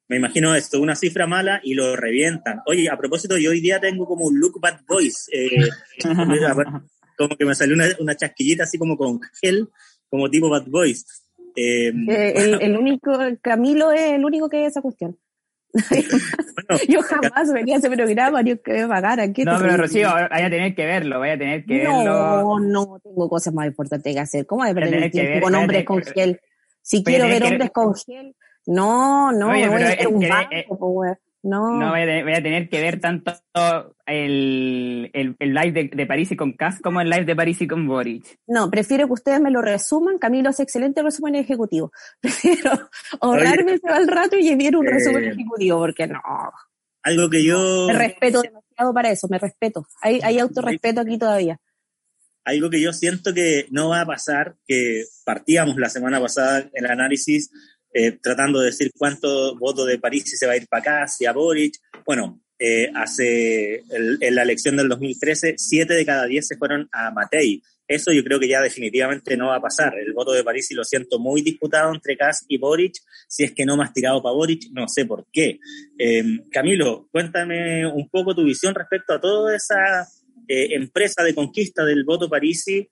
[0.08, 2.60] Me imagino esto, una cifra mala y lo revientan.
[2.66, 5.28] Oye, a propósito, yo hoy día tengo como un look Bad Boys.
[5.32, 5.68] eh,
[7.16, 9.68] como que me salió una, una chasquillita así como con gel,
[10.10, 11.21] como tipo Bad Boys.
[11.56, 15.16] Eh, Eh, el, el único, Camilo es el único que es esa cuestión.
[15.72, 19.32] bueno, Yo jamás vería ese programa, ni que me pagaran.
[19.32, 19.76] ¿qué No, pero?
[19.76, 22.04] Rocío, vaya a tener que verlo, vaya a tener que verlo.
[22.04, 24.46] No, no, tengo cosas más importantes que hacer.
[24.46, 26.40] ¿Cómo de perder Tener el que tiempo ver, con a hombres con gel?
[26.82, 28.36] Si a quiero ver que- hombres con gel,
[28.66, 31.18] no, no, Oye, me voy a hacer un banco, wea.
[31.42, 31.72] No.
[31.78, 33.32] No, vaya a, tener, vaya a tener que ver tanto
[34.06, 37.60] el, el, el live de, de París y con Cass como el live de París
[37.60, 38.38] y con Boric.
[38.46, 40.18] No, prefiero que ustedes me lo resuman.
[40.18, 41.92] Camilo hace excelente resumen ejecutivo.
[42.20, 42.70] Prefiero
[43.20, 46.20] ahorrarme ese mal rato y enviar un Eh, resumen ejecutivo, porque no.
[47.02, 47.86] algo que yo...
[47.88, 49.86] Me respeto demasiado para eso, me respeto.
[50.00, 51.58] Hay, hay autorrespeto aquí todavía.
[52.44, 56.86] algo que yo siento que no va a pasar, que partíamos la semana pasada el
[56.86, 57.50] análisis
[57.94, 61.08] eh, tratando de decir cuánto voto de París si se va a ir para acá,
[61.08, 61.74] si a Boric.
[62.06, 67.10] Bueno, eh, hace en la elección del 2013, siete de cada diez se fueron a
[67.10, 67.62] Matei.
[67.86, 69.98] Eso yo creo que ya definitivamente no va a pasar.
[69.98, 72.94] El voto de París, y lo siento, muy disputado entre Kass y Boric.
[73.28, 75.58] Si es que no más tirado para Boric, no sé por qué.
[75.98, 80.06] Eh, Camilo, cuéntame un poco tu visión respecto a toda esa
[80.48, 82.86] empresa de conquista del voto Parisi,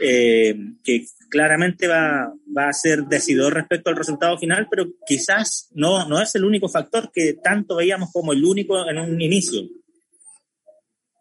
[0.00, 6.08] eh, que claramente va, va a ser decidor respecto al resultado final, pero quizás no,
[6.08, 9.62] no es el único factor que tanto veíamos como el único en un inicio.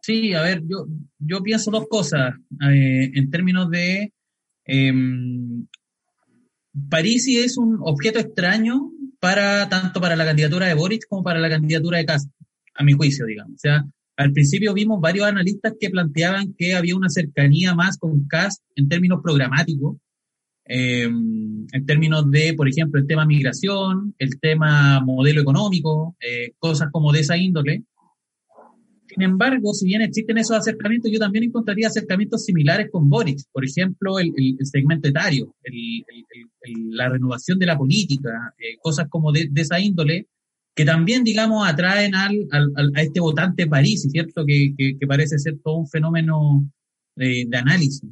[0.02, 0.86] Sí, a ver, yo,
[1.20, 2.34] yo pienso dos cosas
[2.70, 4.12] eh, en términos de...
[4.66, 5.66] em,
[6.90, 11.50] Parisi es un objeto extraño para tanto para la candidatura de Boric como para la
[11.50, 12.30] candidatura de Cast,
[12.74, 13.54] a mi juicio, digamos.
[13.56, 13.86] O sea,
[14.18, 18.88] al principio vimos varios analistas que planteaban que había una cercanía más con Cast en
[18.88, 19.98] términos programáticos,
[20.66, 26.90] eh, en términos de, por ejemplo, el tema migración, el tema modelo económico, eh, cosas
[26.92, 27.84] como de esa índole.
[29.08, 33.40] Sin embargo, si bien existen esos acercamientos, yo también encontraría acercamientos similares con Boric.
[33.52, 36.04] Por ejemplo, el, el- el segmento etario, el-
[36.92, 40.28] la renovación de la política, eh, cosas como de, de esa índole,
[40.76, 44.46] que también, digamos, atraen al, al- a este votante París, ¿cierto?
[44.46, 46.68] Que, que- que parece ser todo un fenómeno
[47.18, 48.04] eh, de análisis.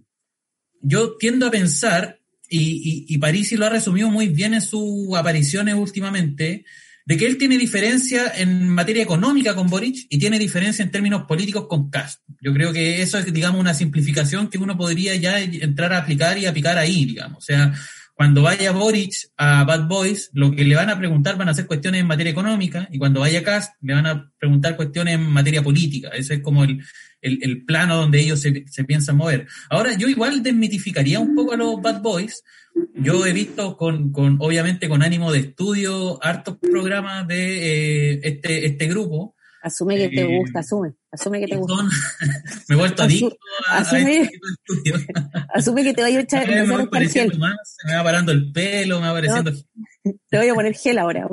[0.81, 2.19] Yo tiendo a pensar,
[2.49, 6.65] y, y, y Parisi lo ha resumido muy bien en sus apariciones últimamente,
[7.05, 11.23] de que él tiene diferencia en materia económica con Boric y tiene diferencia en términos
[11.23, 12.21] políticos con Cast.
[12.41, 16.37] Yo creo que eso es, digamos, una simplificación que uno podría ya entrar a aplicar
[16.37, 17.39] y aplicar ahí, digamos.
[17.39, 17.73] O sea,
[18.21, 21.65] cuando vaya Boric a Bad Boys, lo que le van a preguntar van a ser
[21.65, 25.63] cuestiones en materia económica y cuando vaya Cast le van a preguntar cuestiones en materia
[25.63, 26.09] política.
[26.09, 26.83] Ese es como el,
[27.19, 29.47] el, plano donde ellos se, se, piensan mover.
[29.71, 32.43] Ahora, yo igual desmitificaría un poco a los Bad Boys.
[32.93, 38.67] Yo he visto con, con obviamente con ánimo de estudio, hartos programas de eh, este,
[38.67, 39.33] este grupo.
[39.63, 40.93] Asume que te eh, gusta, asume.
[41.11, 41.83] Asume que te gusta.
[42.69, 44.39] me he vuelto adicto a, asume, este
[45.53, 48.51] asume que te voy a echar, me, va apareciendo más, se me va parando el
[48.51, 49.51] pelo, me va apareciendo...
[50.29, 51.27] te voy a poner gel ahora.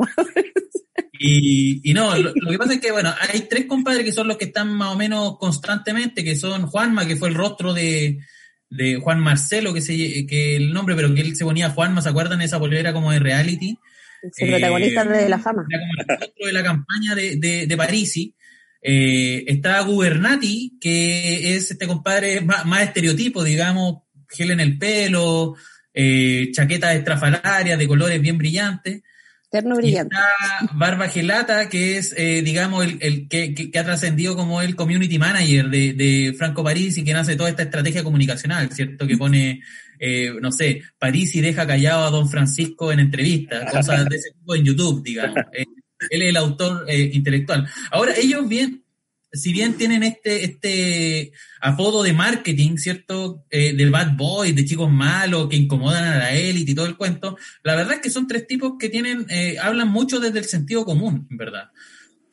[1.20, 4.36] Y, y no, lo, que pasa es que, bueno, hay tres compadres que son los
[4.36, 8.18] que están más o menos constantemente, que son Juanma, que fue el rostro de,
[8.70, 12.08] de Juan Marcelo, que, se, que el nombre, pero que él se ponía Juanma, ¿se
[12.08, 12.40] acuerdan?
[12.40, 13.78] Esa polera como de reality.
[14.38, 15.66] El protagonista de la fama.
[15.68, 18.34] Era como el rostro de la campaña de, de, de Parisi.
[18.80, 25.56] Eh, está Gubernati, que es este compadre más, más estereotipo, digamos, gel en el pelo,
[25.92, 29.02] eh, chaquetas estrafalarias de colores bien brillantes.
[29.50, 30.14] Terno brillante.
[30.14, 34.76] está Barba Gelata, que es, eh, digamos, el, el que, que, ha trascendido como el
[34.76, 39.06] community manager de, de Franco París y quien hace toda esta estrategia comunicacional, ¿cierto?
[39.06, 39.62] Que pone,
[39.98, 44.32] eh, no sé, París y deja callado a don Francisco en entrevistas, cosas de ese
[44.32, 45.36] tipo en YouTube, digamos.
[46.10, 47.68] Él es el autor eh, intelectual.
[47.90, 48.82] Ahora, ellos bien,
[49.32, 53.44] si bien tienen este, este apodo de marketing, ¿cierto?
[53.50, 56.96] Eh, del bad boy, de chicos malos que incomodan a la élite y todo el
[56.96, 60.46] cuento, la verdad es que son tres tipos que tienen, eh, hablan mucho desde el
[60.46, 61.70] sentido común, en verdad.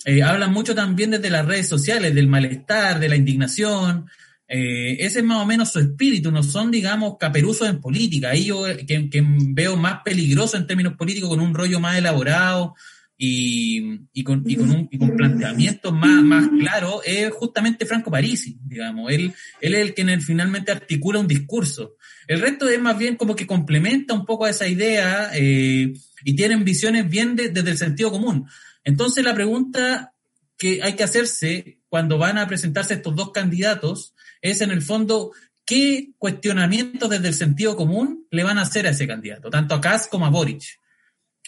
[0.05, 4.07] Eh, hablan mucho también desde las redes sociales, del malestar, de la indignación.
[4.47, 8.29] ese es más o menos su espíritu, no son, digamos, caperuzos en política.
[8.29, 12.75] Ahí yo que veo más peligroso en términos políticos, con un rollo más elaborado,
[13.17, 18.11] y, y, con, y, con, un, y con planteamientos más, más claros es justamente Franco
[18.11, 19.11] Parisi, digamos.
[19.11, 21.95] Él, él es el que finalmente articula un discurso.
[22.27, 26.35] El resto es más bien como que complementa un poco a esa idea eh, y
[26.35, 28.47] tienen visiones bien desde el sentido común.
[28.83, 30.13] Entonces la pregunta
[30.57, 35.31] que hay que hacerse cuando van a presentarse estos dos candidatos es en el fondo
[35.65, 39.81] qué cuestionamientos desde el sentido común le van a hacer a ese candidato, tanto a
[39.81, 40.79] Kass como a Boric.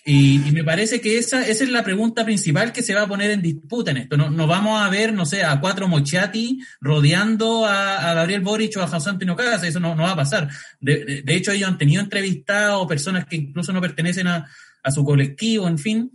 [0.10, 3.30] Y, me parece que esa, esa es la pregunta principal que se va a poner
[3.30, 4.16] en disputa en esto.
[4.16, 8.82] No, no vamos a ver, no sé, a cuatro Mochati rodeando a, Gabriel Boric o
[8.82, 10.48] a José Antonio Casas, eso no, no va a pasar.
[10.80, 14.50] De, de, hecho, ellos han tenido entrevistados personas que incluso no pertenecen a,
[14.82, 16.10] a su colectivo, en fin,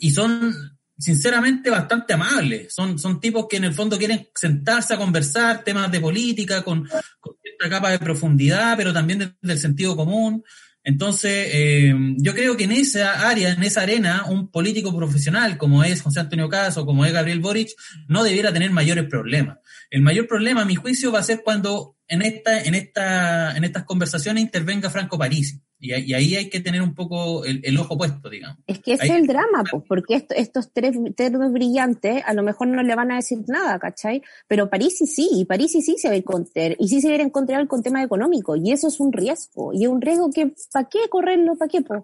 [0.00, 0.54] y son
[0.98, 2.74] sinceramente bastante amables.
[2.74, 6.86] Son, son tipos que en el fondo quieren sentarse a conversar temas de política con,
[7.20, 10.44] con cierta capa de profundidad, pero también desde el sentido común.
[10.88, 15.84] Entonces, eh, yo creo que en esa área, en esa arena, un político profesional como
[15.84, 17.68] es José Antonio Caso, como es Gabriel Boric,
[18.06, 19.58] no debiera tener mayores problemas.
[19.90, 23.64] El mayor problema, a mi juicio, va a ser cuando en, esta, en, esta, en
[23.64, 25.60] estas conversaciones intervenga Franco Parisi.
[25.80, 28.58] Y, ahí hay que tener un poco el, ojo puesto, digamos.
[28.66, 32.82] Es que es el drama, pues, porque estos tres ternos brillantes a lo mejor no
[32.82, 34.22] le van a decir nada, ¿cachai?
[34.48, 37.20] Pero París sí, y París sí se va a encontrar, y sí se va a
[37.20, 40.88] encontrar con tema económico, y eso es un riesgo, y es un riesgo que, ¿para
[40.88, 41.56] qué correrlo?
[41.56, 42.02] ¿Para qué, pues?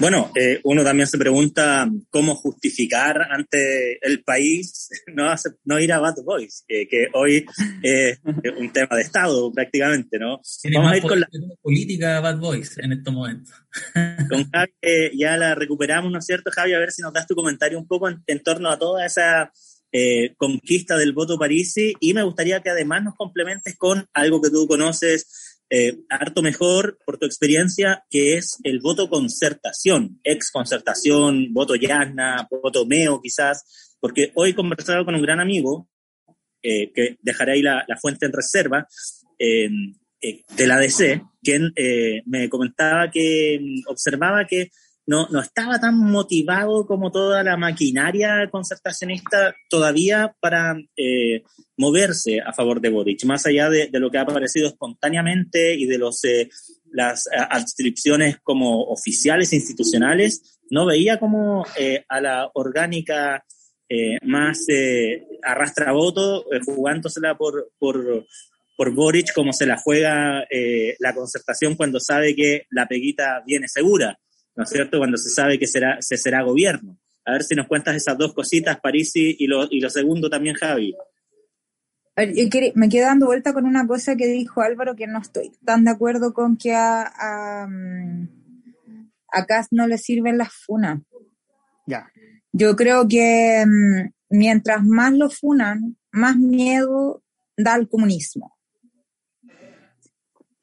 [0.00, 5.32] Bueno, eh, uno también se pregunta cómo justificar ante el país no,
[5.64, 7.46] no ir a Bad Boys, que hoy
[7.82, 8.18] es
[8.58, 10.40] un tema de Estado prácticamente, ¿no?
[10.74, 11.28] Vamos a ir con la
[11.62, 13.54] política Bad Boys en estos momentos.
[14.30, 16.72] Con Javi eh, ya la recuperamos, ¿no es cierto, Javi?
[16.72, 19.52] A ver si nos das tu comentario un poco en, torno a toda esa
[19.92, 24.50] eh, conquista del voto parisi y me gustaría que además nos complementes con algo que
[24.50, 31.52] tú conoces eh, harto mejor por tu experiencia, que es el voto concertación, ex concertación,
[31.52, 35.88] voto Yasna, voto Meo quizás, porque hoy he conversado con un gran amigo,
[36.62, 38.86] eh, que dejaré ahí la, fuente en reserva,
[39.38, 39.68] eh,
[40.20, 41.72] de la DC, quien
[42.26, 44.70] me comentaba que mm, observaba que
[45.06, 51.44] no, no estaba tan motivado como toda la maquinaria concertacionista todavía para eh,
[51.76, 55.98] moverse a favor de Boric, más allá de, lo que ha aparecido espontáneamente y de
[55.98, 56.48] los, eh,
[56.90, 61.64] las eh, adscripciones como oficiales e institucionales, no veía como
[62.08, 63.44] a la orgánica
[64.22, 64.66] más
[65.44, 68.26] arrastra voto jugándosela por, por,
[68.76, 70.44] por Boric como se la juega
[70.98, 74.18] la concertación cuando sabe que la peguita viene segura
[74.56, 74.98] ¿no es cierto?
[74.98, 76.98] Cuando se sabe que será, se será gobierno.
[77.24, 80.54] A ver si nos cuentas esas dos cositas, Parisi, y lo, y lo segundo también,
[80.54, 80.94] Javi.
[82.74, 85.90] Me quedo dando vuelta con una cosa que dijo Álvaro que no estoy tan de
[85.90, 87.68] acuerdo con que a,
[89.28, 91.02] acá no le sirven las funas.
[91.86, 92.10] Ya.
[92.52, 97.22] Yo creo que mm, mientras más lo funan, más miedo
[97.56, 98.55] da al comunismo.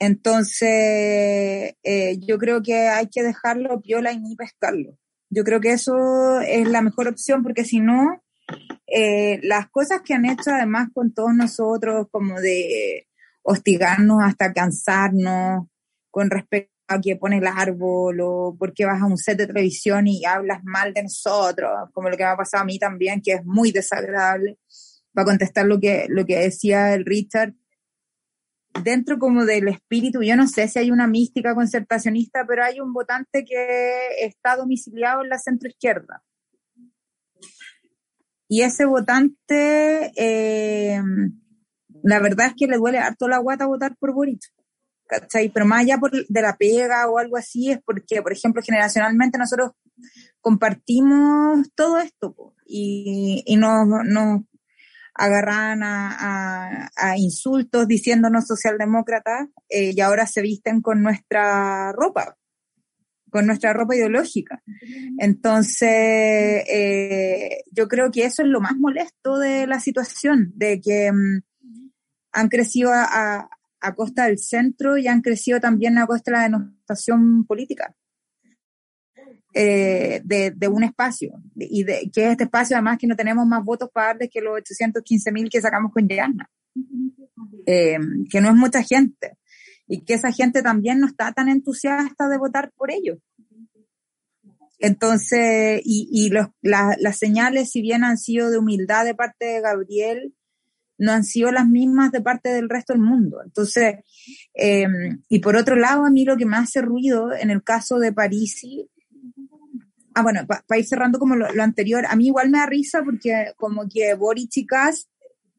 [0.05, 4.97] Entonces, eh, yo creo que hay que dejarlo piola y ni pescarlo.
[5.29, 8.21] Yo creo que eso es la mejor opción porque si no,
[8.87, 13.07] eh, las cosas que han hecho además con todos nosotros, como de
[13.43, 15.67] hostigarnos hasta cansarnos,
[16.11, 20.05] con respecto a que pones el árbol o porque vas a un set de televisión
[20.05, 23.33] y hablas mal de nosotros, como lo que me ha pasado a mí también, que
[23.33, 24.57] es muy desagradable,
[25.13, 27.53] para contestar lo que, lo que decía el Richard,
[28.81, 32.93] dentro como del espíritu, yo no sé si hay una mística concertacionista, pero hay un
[32.93, 36.23] votante que está domiciliado en la centroizquierda.
[38.47, 41.01] Y ese votante, eh,
[42.03, 44.41] la verdad es que le duele harto la guata votar por Boric.
[45.07, 45.49] ¿cachai?
[45.49, 49.37] Pero más allá por, de la pega o algo así, es porque, por ejemplo, generacionalmente
[49.37, 49.71] nosotros
[50.41, 54.41] compartimos todo esto y, y nos, nos
[55.15, 62.35] agarran a, a, insultos diciéndonos socialdemócratas eh, y ahora se visten con nuestra ropa,
[63.29, 64.63] con nuestra ropa ideológica.
[65.19, 65.89] Entonces,
[66.67, 71.41] eh, yo creo que eso es lo más molesto de la situación, de que mm,
[72.31, 73.49] han crecido a,
[73.81, 77.95] a, costa del centro y han crecido también a costa de la denostación política.
[79.55, 83.45] Eh, de, de, un espacio, y de, que es este espacio además que no tenemos
[83.45, 86.49] más votos para darles que los 815 mil que sacamos con Yana,
[87.67, 87.99] eh,
[88.31, 89.37] que no es mucha gente,
[89.85, 93.19] y que esa gente también no está tan entusiasta de votar por ellos.
[94.79, 99.45] Entonces, y, y los, la, las señales, si bien han sido de humildad de parte
[99.45, 100.33] de Gabriel,
[100.97, 103.41] no han sido las mismas de parte del resto del mundo.
[103.43, 103.97] Entonces,
[104.55, 104.87] eh,
[105.29, 108.13] y por otro lado, a mí lo que me hace ruido en el caso de
[108.13, 108.89] Parisi
[110.15, 113.53] Ah, bueno, para ir cerrando como lo, anterior, a mí igual me da risa porque
[113.57, 115.07] como que Boric y Kass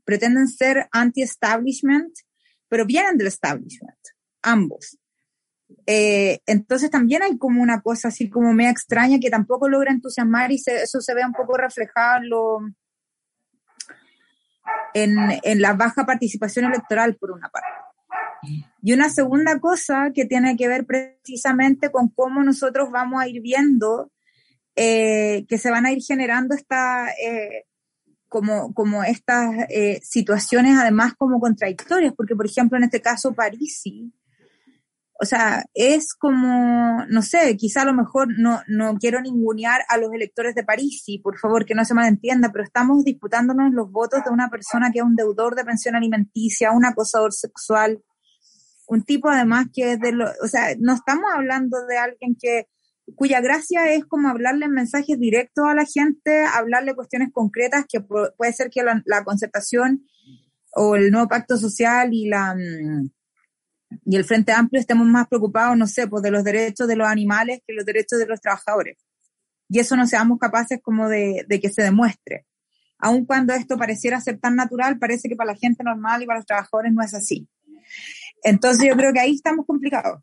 [0.04, 2.12] pretenden ser anti-establishment,
[2.68, 3.98] pero vienen del establishment,
[4.42, 4.98] ambos.
[5.86, 10.52] Eh, entonces también hay como una cosa así como media extraña que tampoco logra entusiasmar
[10.52, 12.58] y eso se ve un poco reflejado en, lo,
[14.94, 17.68] en, en la baja participación electoral por una parte.
[18.82, 23.40] Y una segunda cosa que tiene que ver precisamente con cómo nosotros vamos a ir
[23.40, 24.10] viendo
[24.76, 27.66] eh, que se van a ir generando esta, eh,
[28.28, 34.12] como, como estas eh, situaciones además como contradictorias, porque por ejemplo en este caso Parisi,
[35.20, 39.96] o sea, es como, no sé, quizá a lo mejor no, no quiero ningunear a
[39.96, 44.24] los electores de Parisi, por favor, que no se malentienda, pero estamos disputándonos los votos
[44.24, 48.02] de una persona que es un deudor de pensión alimenticia, un acosador sexual,
[48.88, 52.66] un tipo además que es de lo, o sea, no estamos hablando de alguien que
[53.16, 58.52] cuya gracia es como hablarle mensajes directos a la gente, hablarle cuestiones concretas que puede
[58.52, 60.06] ser que la, concertación
[60.72, 63.10] o el nuevo pacto social y la mm,
[64.06, 67.06] y el Frente Amplio estemos más preocupados, no sé, pues de los derechos de los
[67.06, 68.98] animales que los derechos de los trabajadores.
[69.68, 72.44] Y eso no seamos capaces como de, de que se demuestre.
[72.98, 76.40] Aun cuando esto pareciera ser tan natural, parece que para la gente normal y para
[76.40, 77.48] los trabajadores no es así.
[78.42, 80.22] Entonces yo creo que ahí estamos complicados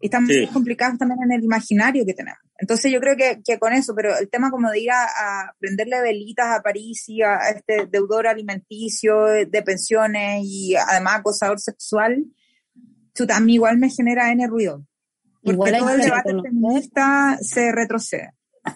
[0.00, 2.40] y están muy complicados también en el imaginario que tenemos.
[2.58, 6.00] Entonces yo creo que, que con eso, pero el tema como de ir a, prenderle
[6.02, 12.24] velitas a París y a, este deudor alimenticio de pensiones y además acosador sexual,
[13.28, 14.84] a mí igual me genera N ruido.
[15.42, 18.32] Porque igual todo el debate feminista se retrocede.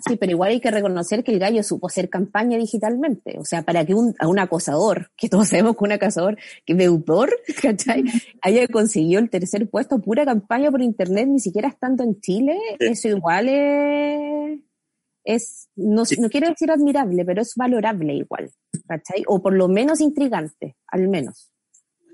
[0.06, 3.38] Sí, pero igual hay que reconocer que el gallo supo hacer campaña digitalmente.
[3.38, 6.74] O sea, para que un, a un acosador, que todos sabemos que un acosador, que
[6.74, 7.30] deudor,
[7.62, 8.04] ¿cachai?
[8.42, 13.08] haya conseguido el tercer puesto, pura campaña por internet, ni siquiera estando en Chile, eso
[13.08, 14.60] igual es,
[15.24, 18.50] es no, no quiero decir admirable, pero es valorable igual,
[18.86, 19.22] ¿cachai?
[19.26, 21.50] O por lo menos intrigante, al menos.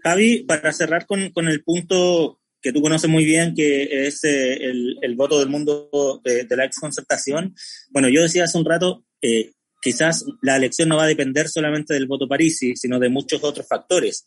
[0.02, 4.54] Javi, para cerrar con, con el punto que tú conoces muy bien, que es eh,
[4.54, 7.54] el, el, voto del mundo de, de la exconcertación.
[7.90, 11.94] Bueno, yo decía hace un rato, eh, quizás la elección no va a depender solamente
[11.94, 14.26] del voto parisi, sino de muchos otros factores.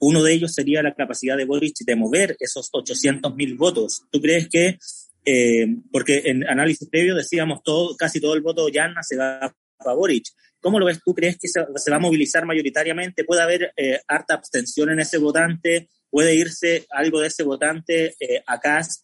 [0.00, 4.02] Uno de ellos sería la capacidad de Boric de mover esos 800.000 votos.
[4.12, 4.78] ¿Tú crees que,
[5.24, 9.92] eh, porque en análisis previo decíamos todo, casi todo el voto Yanna se va a
[9.94, 10.26] Boric.
[10.60, 11.14] ¿Cómo lo ves tú?
[11.14, 13.24] ¿Crees que se va a movilizar mayoritariamente?
[13.24, 15.88] ¿Puede haber eh, harta abstención en ese votante?
[16.10, 19.02] Puede irse algo de ese votante eh, a CAS?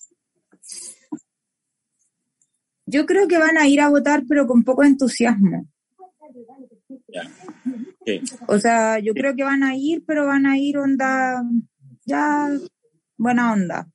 [2.87, 5.69] Yo creo que van a ir a votar, pero con poco entusiasmo.
[8.49, 11.43] O sea, yo creo que van a ir, pero van a ir onda,
[12.05, 12.51] ya,
[13.17, 13.89] buena onda.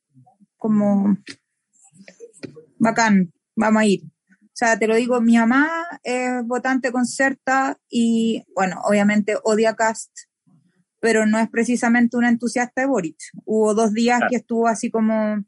[0.58, 1.18] Como,
[2.78, 4.02] bacán, vamos a ir.
[4.04, 5.70] O sea, te lo digo, mi mamá
[6.04, 10.12] es votante concerta y, bueno, obviamente odia Cast,
[11.00, 13.18] pero no es precisamente una entusiasta de Boric.
[13.46, 15.44] Hubo dos días que estuvo así como,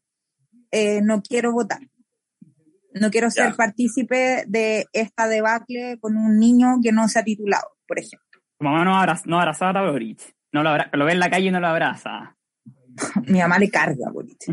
[0.71, 1.81] eh, no quiero votar.
[2.93, 7.67] No quiero ser partícipe de esta debacle con un niño que no se ha titulado,
[7.87, 8.41] por ejemplo.
[8.57, 10.35] Tu mamá no, abra, no abrazaba a Boric.
[10.51, 12.35] No lo, lo ve en la calle y no lo abraza.
[13.27, 14.43] Mi mamá le carga a Boric.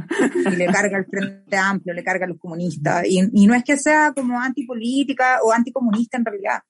[0.53, 3.05] Y le carga el Frente Amplio, le carga a los comunistas.
[3.07, 6.61] Y, y no es que sea como antipolítica o anticomunista en realidad,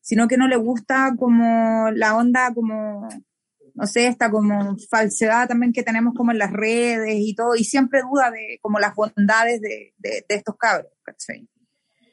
[0.00, 3.08] sino que no le gusta como la onda como
[3.74, 7.64] no sé, esta como falsedad también que tenemos como en las redes y todo, y
[7.64, 11.48] siempre duda de como las bondades de, de, estos cabros, ¿cachai?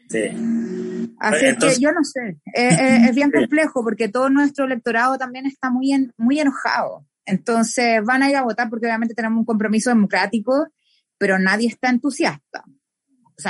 [0.09, 1.16] Sí.
[1.20, 5.93] Así que yo no sé, es, bien complejo porque todo nuestro electorado también está muy,
[5.93, 7.05] en, muy enojado.
[7.26, 10.68] Entonces van a ir a votar porque obviamente tenemos un compromiso democrático,
[11.18, 12.64] pero nadie está entusiasta.
[12.66, 13.41] O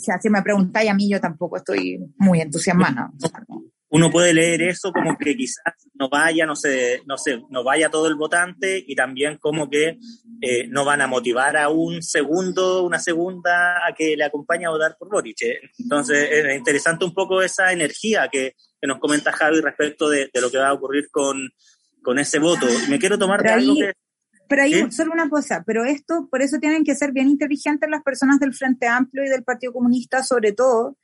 [0.00, 3.10] sea, si me preguntáis a mí, yo tampoco estoy muy entusiasmada
[3.90, 7.90] uno puede leer eso como que quizás no vaya, no sé, no sé, no vaya
[7.90, 9.98] todo el votante y también como que
[10.40, 14.70] eh, no van a motivar a un segundo, una segunda a que le acompañe a
[14.70, 15.38] votar por Boric.
[15.78, 20.40] Entonces es interesante un poco esa energía que, que nos comenta Javi respecto de, de,
[20.40, 21.50] lo que va a ocurrir con,
[22.02, 22.66] con ese voto.
[22.88, 23.92] Me quiero tomar de algo que...
[24.48, 28.02] Pero hay solo una cosa, pero esto, por eso tienen que ser bien inteligentes las
[28.02, 30.96] personas del Frente Amplio y del Partido Comunista sobre todo,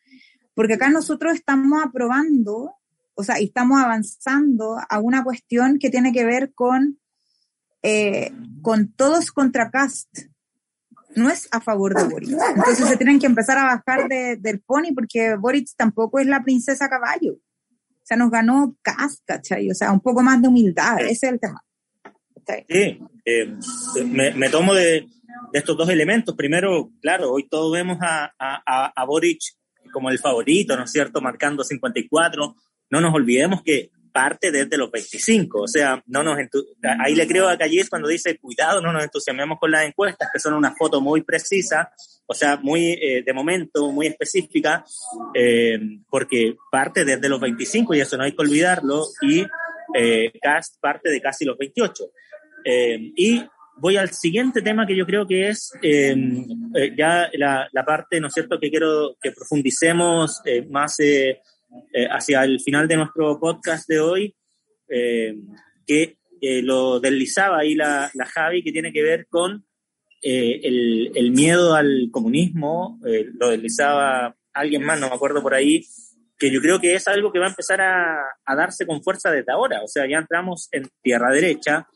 [0.54, 2.75] porque acá nosotros estamos aprobando,
[3.16, 7.00] o sea, estamos avanzando a una cuestión que tiene que ver con,
[7.82, 8.30] eh,
[8.62, 10.08] con todos contra Cast.
[11.14, 12.36] No es a favor de Boris.
[12.54, 16.90] Entonces se tienen que empezar a bajar del pony porque Boris tampoco es la princesa
[16.90, 17.32] caballo.
[17.32, 19.70] O sea, nos ganó Cast, ¿cachai?
[19.70, 21.00] O sea, un poco más de humildad.
[21.00, 21.64] Ese es el tema.
[22.68, 23.56] Sí, eh,
[24.04, 25.08] me, tomo de,
[25.54, 26.36] estos dos elementos.
[26.36, 29.40] Primero, claro, hoy todos vemos a, a, a Boric
[29.90, 31.22] como el favorito, ¿no es cierto?
[31.22, 32.54] Marcando 54.
[32.90, 36.38] No nos olvidemos que parte desde los 25, o sea, no nos
[37.04, 40.38] ahí le creo a Calles cuando dice, cuidado, no nos entusiasmemos con las encuestas, que
[40.38, 41.92] son una foto muy precisa,
[42.26, 44.84] o sea, muy eh, de momento, muy específica,
[45.34, 45.78] eh,
[46.08, 49.44] porque parte desde los 25, y eso no hay que olvidarlo, y
[49.94, 50.32] eh,
[50.80, 52.04] parte de casi los 28.
[52.64, 53.44] y
[53.76, 58.28] voy al siguiente tema que yo creo que es em, eh, ya la, parte, ¿no
[58.28, 61.40] es cierto?, que quiero que profundicemos eh, más eh,
[62.10, 64.34] hacia el final de nuestro podcast de hoy,
[64.88, 66.16] que
[66.62, 69.64] lo deslizaba ahí la, la, Javi, que tiene que ver con
[70.22, 73.00] el, el, miedo al comunismo,
[73.34, 75.84] lo deslizaba alguien más, no me acuerdo por ahí,
[76.38, 79.30] que yo creo que es algo que va a empezar a, a darse con fuerza
[79.30, 81.86] desde ahora, o sea, ya entramos en tierra derecha,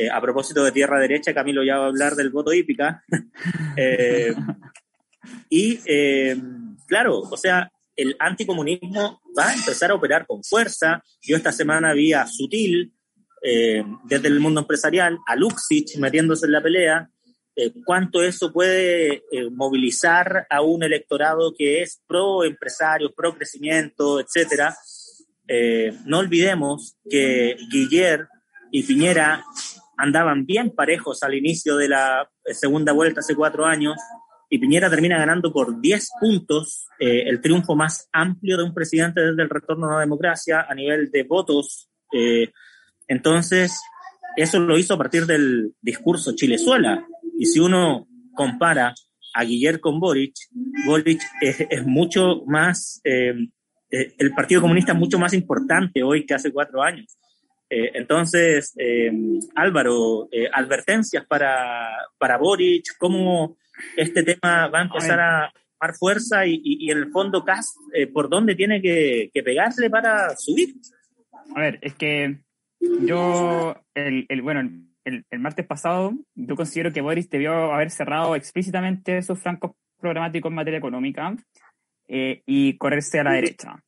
[0.00, 3.04] eh, a propósito de tierra derecha, Camilo ya va a hablar del voto hípica.
[3.76, 4.34] Eh,
[5.48, 6.36] y eh,
[6.86, 7.70] claro, o sea,
[8.02, 11.02] el anticomunismo va a empezar a operar con fuerza.
[11.22, 12.92] Yo esta semana vi a Sutil,
[14.04, 17.10] desde el mundo empresarial, a Luxich metiéndose en la pelea.
[17.84, 19.22] cuánto eso puede
[19.52, 24.76] movilizar a un electorado que es pro empresarios, pro crecimiento, etcétera.
[26.04, 28.28] no olvidemos que Guillermo
[28.70, 29.44] y Piñera
[29.96, 33.96] andaban bien parejos al inicio de la eh, segunda vuelta hace cuatro años
[34.50, 39.20] y Piñera termina ganando por 10 puntos eh, el triunfo más amplio de un presidente
[39.20, 41.88] desde el retorno a la democracia a nivel de votos.
[42.12, 42.50] Eh,
[43.06, 43.80] entonces,
[44.36, 47.06] eso lo hizo a partir del discurso Chilezuela.
[47.38, 48.92] Y si uno compara
[49.34, 50.34] a Guillermo con Boric,
[50.84, 56.52] Boric es, es mucho más, el Partido Comunista es mucho más importante hoy que hace
[56.52, 57.16] cuatro años.
[57.72, 59.12] Eh, entonces, eh,
[59.54, 61.88] Álvaro, eh, advertencias para,
[62.18, 63.56] para Boric, cómo
[63.96, 67.74] este tema va a empezar a, tomar fuerza y, y, en el fondo, Cas,
[68.12, 70.74] ¿por dónde tiene que, que, pegarse para subir?
[71.54, 72.40] A ver, es que
[72.80, 74.60] yo, el, el bueno,
[75.04, 80.50] el, el, martes pasado, yo considero que Boris debió haber cerrado explícitamente sus francos programáticos
[80.50, 81.34] en materia económica
[82.08, 83.82] y correrse a la derecha,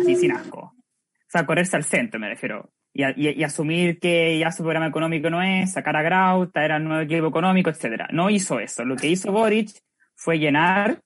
[0.00, 0.58] así sin asco.
[0.60, 5.42] O sea, correrse al centro, me refiero y, asumir que ya su programa económico no
[5.42, 8.08] es, sacar a Grau, traer al nuevo equipo económico, etcétera.
[8.12, 8.84] No hizo eso.
[8.84, 9.70] Lo que hizo Boric
[10.16, 11.00] fue llenar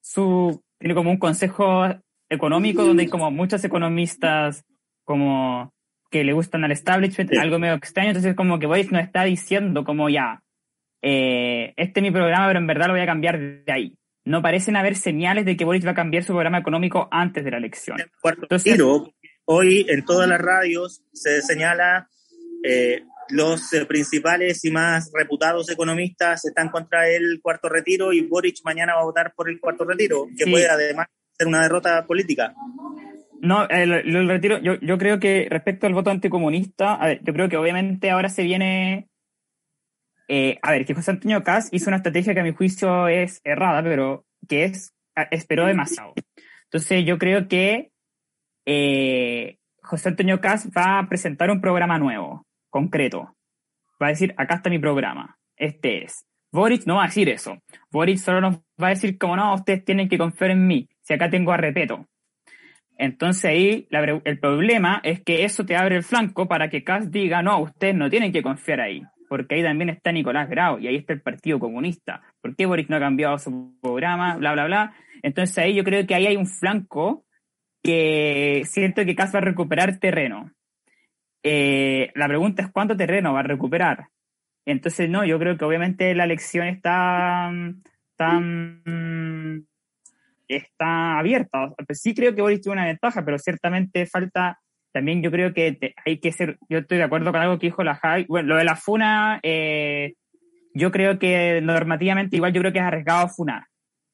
[0.00, 1.86] su, tiene como un consejo
[2.28, 4.64] económico donde hay como muchos economistas
[5.04, 5.72] como
[6.10, 9.84] que le gustan al establishment, algo medio extraño, entonces como que Boric nos está diciendo
[9.84, 10.42] como ya,
[11.02, 13.94] eh, este es mi programa, pero en verdad lo voy a cambiar de ahí.
[14.24, 17.50] No parecen haber señales de que Boric va a cambiar su programa económico antes de
[17.50, 17.98] la elección.
[18.22, 18.78] Entonces,
[19.50, 22.08] hoy en todas las radios se señala
[22.62, 28.58] eh, los eh, principales y más reputados economistas están contra el cuarto retiro y Boric
[28.64, 30.50] mañana va a votar por el cuarto retiro, que Sí.
[30.50, 32.54] puede además ser una derrota política.
[33.40, 37.32] No, el, el retiro, yo, yo creo que respecto al voto anticomunista, a ver, yo
[37.32, 39.08] creo que obviamente ahora se viene,
[40.26, 43.40] eh, a ver, que José Antonio Caz hizo una estrategia que a mi juicio es
[43.44, 44.92] errada, pero que es,
[45.30, 46.12] esperó demasiado.
[46.64, 47.92] Entonces yo creo que
[48.70, 53.34] eh, José Antonio Caz va a presentar un programa nuevo, concreto.
[54.00, 56.26] Va a decir, acá está mi programa, este es.
[56.52, 57.56] Boric no va a decir eso.
[57.90, 61.14] Boric solo nos va a decir como no, ustedes tienen que confiar en mí, si
[61.14, 62.06] acá tengo a Repeto.
[62.98, 67.42] Entonces ahí el problema es que eso te abre el flanco para que Kass diga,
[67.42, 70.96] no, ustedes no tienen que confiar ahí, porque ahí también está Nicolás Grau y ahí
[70.96, 72.20] está el Partido Comunista.
[72.42, 74.36] ¿Por qué Boric no ha cambiado su programa?
[74.36, 74.94] Bla, bla, bla.
[75.22, 77.24] Entonces ahí yo creo que ahí hay un flanco
[77.82, 80.50] que siento que Kass va a recuperar terreno.
[81.42, 84.08] Eh, la pregunta es cuánto terreno va a recuperar.
[84.66, 87.50] Entonces, no, yo creo que obviamente la elección está,
[88.10, 89.64] está, mm,
[90.48, 91.72] está abierta.
[91.86, 94.60] Pues sí creo que Boris tiene una ventaja, pero ciertamente falta,
[94.92, 97.84] también yo creo que hay que ser, yo estoy de acuerdo con algo que dijo
[97.84, 98.26] la Jai.
[98.28, 100.14] Bueno, lo de la FUNA, eh,
[100.74, 103.64] yo creo que normativamente igual yo creo que es arriesgado FUNAR.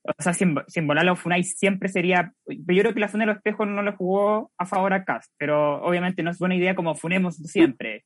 [0.04, 3.26] O sea, sin, sin volar la FUNAI siempre sería, yo creo que la FUNA de
[3.28, 6.74] los espejos no le jugó a favor a Cast, pero obviamente no es buena idea
[6.74, 8.04] como funemos siempre.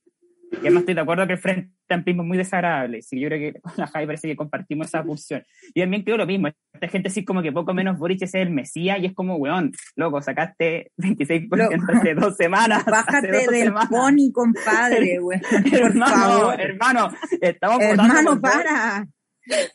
[0.51, 3.01] Y además estoy de acuerdo que el Frente Amplismo es muy desagradable.
[3.01, 5.43] Sí, yo creo que con la Jai parece que compartimos esa pulsión.
[5.73, 6.49] Y también creo lo mismo.
[6.73, 9.71] Esta gente así como que poco menos Boric es el Mesías y es como, weón,
[9.95, 12.83] loco, sacaste 26% hace dos semanas.
[12.85, 13.89] Bájate dos del semanas.
[13.89, 15.19] pony, compadre.
[15.21, 15.35] Por
[15.73, 16.61] hermano, favor.
[16.61, 17.09] hermano,
[17.41, 19.07] estamos votando Hermano, para.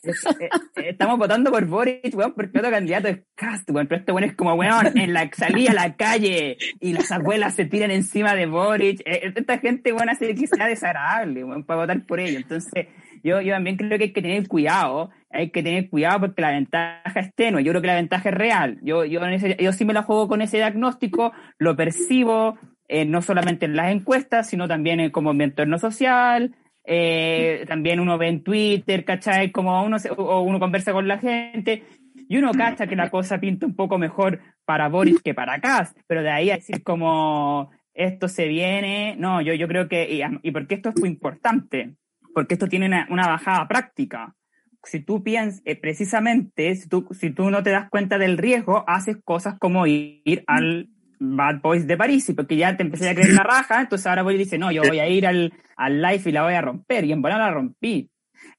[0.02, 3.86] Es- eh, eh, Estamos votando por Boric, weón, porque otro candidato es Cast, weón.
[3.86, 7.54] Pero este weón es como, weón, en la salida a la calle y las abuelas
[7.54, 9.00] se tiran encima de Boric.
[9.04, 12.38] Eh, esta gente, weón, hace que sea desagradable, weón, para votar por ello.
[12.38, 12.86] Entonces,
[13.22, 15.10] yo, yo también creo que hay que tener cuidado.
[15.30, 17.64] Hay que tener cuidado porque la ventaja es tenue.
[17.64, 18.78] Yo creo que la ventaja es real.
[18.82, 22.56] Yo, yo, en ese- yo sí me la juego con ese diagnóstico, lo percibo,
[22.86, 26.54] eh, no solamente en las encuestas, sino también en, como en mi entorno social.
[26.86, 29.50] Eh, también uno ve en Twitter, ¿cachai?
[29.50, 31.82] Como uno, se- o uno conversa con la gente
[32.28, 35.94] y uno cacha que la cosa pinta un poco mejor para Boris que para Kass,
[36.06, 40.20] pero de ahí a decir como esto se viene, no, yo, yo creo que, y,
[40.42, 41.94] y porque esto es importante,
[42.34, 44.34] porque esto tiene una, una bajada práctica.
[44.82, 48.84] Si tú piensas, eh, precisamente, si tú, si tú no te das cuenta del riesgo,
[48.86, 50.88] haces cosas como ir al
[51.18, 54.22] Bad Boys de París, y porque ya te empecé a creer la raja, entonces ahora
[54.22, 56.60] voy y dice, no, yo voy a ir al, al live y la voy a
[56.62, 58.10] romper, y en verdad la rompí.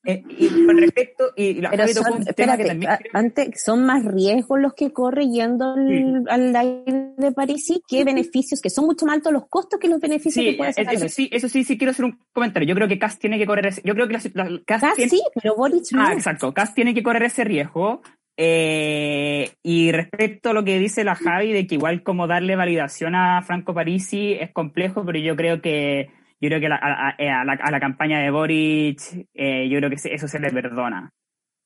[0.04, 4.92] Eh, y con respecto, y la Pero son, que también antes, más riesgos los que
[4.92, 6.24] corre yendo al, Sí.
[6.30, 9.88] al live de París sí, que beneficios, que son mucho más altos los costos que
[9.88, 10.94] los beneficios Sí, que puede es- sacar.
[10.96, 12.68] eso sí, eso sí, sí quiero hacer un comentario.
[12.68, 15.12] Yo creo que Cass tiene que correr ese, yo creo que la, la- Cass tiene-
[15.36, 16.04] pero Boric no.
[16.04, 18.02] ah, exacto, Cass tiene que correr ese riesgo.
[18.38, 23.16] Eh, y respecto a lo que dice la Javi de que igual como darle validación
[23.16, 26.10] a Franco Parisi es complejo, pero yo creo que
[26.42, 29.00] yo creo que la- a, a- a la, a la campaña de Boric,
[29.34, 31.12] eh, yo creo que eso se le perdona.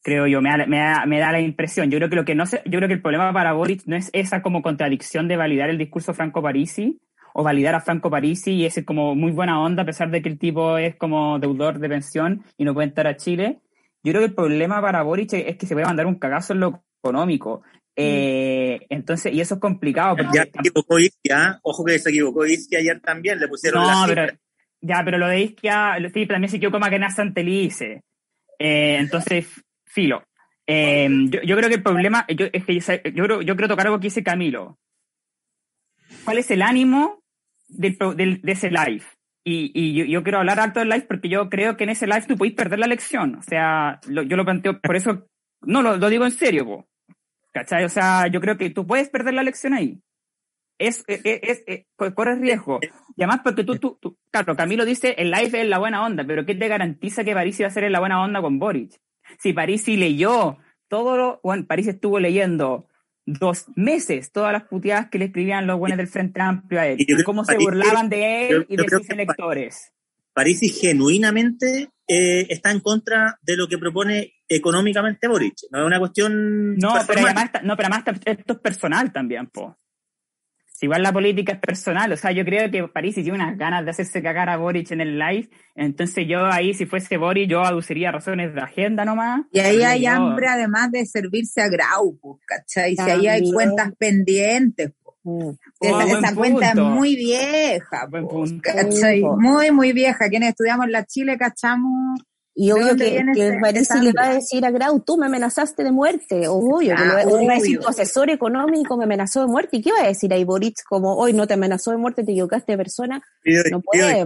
[0.04, 1.92] Creo yo, me da, me, da, me da la impresión.
[1.92, 3.96] Yo creo que lo que no se, yo creo que el problema para Boric no
[3.98, 7.00] es esa como contradicción de validar el discurso Franco Parisi
[7.34, 10.30] o validar a Franco Parisi y ese como muy buena onda a pesar de que
[10.30, 13.60] el tipo es como deudor de pensión y no puede entrar a Chile.
[14.04, 16.62] Yo creo que el problema para Boric es que se puede mandar un cagazo en
[16.62, 17.64] lo económico.
[17.96, 22.46] Eh, entonces, y eso es complicado porque Ya se equivocó Isquia, ojo que se equivocó
[22.46, 24.34] Isquia ayer también, le pusieron no, la pero,
[24.80, 28.04] ya, pero lo de Isquia, sí, también se equivocó Maquena Santelice.
[28.58, 29.48] Eh, entonces,
[29.86, 30.24] filo.
[30.66, 32.80] Eh, yo, yo creo que el problema, yo, es que
[33.12, 34.78] yo, creo, yo creo tocar algo que dice Camilo.
[36.24, 37.22] ¿Cuál es el ánimo
[37.68, 39.04] del, del- de ese live?
[39.44, 42.36] Y, yo, quiero hablar alto del live porque yo creo que en ese live tú
[42.38, 43.36] podés perder la elección.
[43.36, 45.28] O sea, yo lo planteo, por eso,
[45.62, 46.88] no, lo, digo en serio, po.
[47.52, 47.84] ¿cachai?
[47.84, 50.00] O sea, yo creo que tú puedes perder la elección ahí.
[50.78, 52.80] Es, es, es, es- co- corres riesgo.
[53.16, 56.24] Y además porque tú, tú, tú, claro, Camilo dice, el live es la buena onda,
[56.26, 59.00] pero ¿qué te garantiza que París iba a ser en la buena onda con Boric?
[59.40, 62.88] Si París leyó todo lo, bueno, París estuvo leyendo
[63.26, 66.98] dos meses todas las puteadas que le escribían los buenos del Frente Amplio a él,
[67.00, 69.92] Y cómo se París- burlaban de él yo- y yo de sus electores.
[70.34, 75.54] Parisi genuinamente eh, está en contra de lo que propone económicamente Boric.
[75.72, 79.12] No es una cuestión No, pero además, está- no, pero además está- esto es personal
[79.14, 79.78] también, po.
[80.80, 83.84] Si igual la política es personal, o sea, yo creo que París tiene unas ganas
[83.84, 87.66] de hacerse cagar a Boric en el live, entonces yo ahí, si fuese Boric, yo
[87.66, 89.42] aduciría razones de agenda nomás.
[89.52, 92.96] Y ahí hay Yo- hambre además de servirse a Grau, pues, ¿cachai?
[92.96, 95.18] Si ahí hay cuentas pendientes, pues.
[95.24, 95.50] Mm.
[95.82, 98.08] Esa, buen esa cuenta es muy vieja.
[98.10, 99.38] Po, po.
[99.38, 100.30] Muy, muy vieja.
[100.30, 102.22] Quienes estudiamos en la Chile cachamos.
[102.62, 105.92] Y ¿De obvio que, que le va a decir a Grau, tú me amenazaste de
[105.94, 106.50] muerte.
[106.50, 109.78] Obvio, que Ah, va- le va a decir, tu asesor económico me amenazó de muerte.
[109.78, 110.76] ¿Y qué va a decir ahí Boric?
[110.90, 113.22] Como, hoy no te amenazó de muerte, te equivocaste de persona.
[113.44, 114.26] Pido, No pido puede.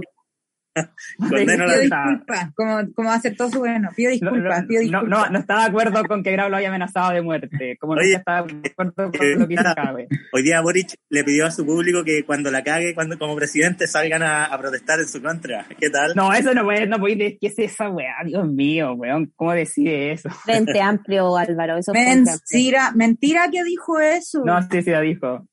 [1.18, 3.90] Condeno Pido disculpas, como, como todo su bueno.
[3.96, 5.10] Pido No, disculpas, pido no, disculpas.
[5.10, 7.78] no, no estaba de acuerdo con que Grau lo haya amenazado de muerte.
[7.80, 9.64] Como no Oye, estaba de acuerdo con eh, lo que hizo.
[9.76, 10.08] Cabe.
[10.32, 13.88] Hoy día Boric le pidió a su público que cuando la cague, cuando como presidente,
[13.88, 15.66] salgan a, a protestar en su contra.
[15.80, 16.14] ¿Qué tal?
[16.16, 18.16] No, eso no puede, no puede decir, ¿qué es esa weá?
[18.26, 20.30] Dios mío, weón, ¿cómo decide eso?
[20.30, 21.78] Frente amplio, Álvaro.
[21.78, 21.94] Eso.
[21.94, 24.44] Mentira, mentira que dijo eso.
[24.46, 25.48] No, sí, sí, lo dijo.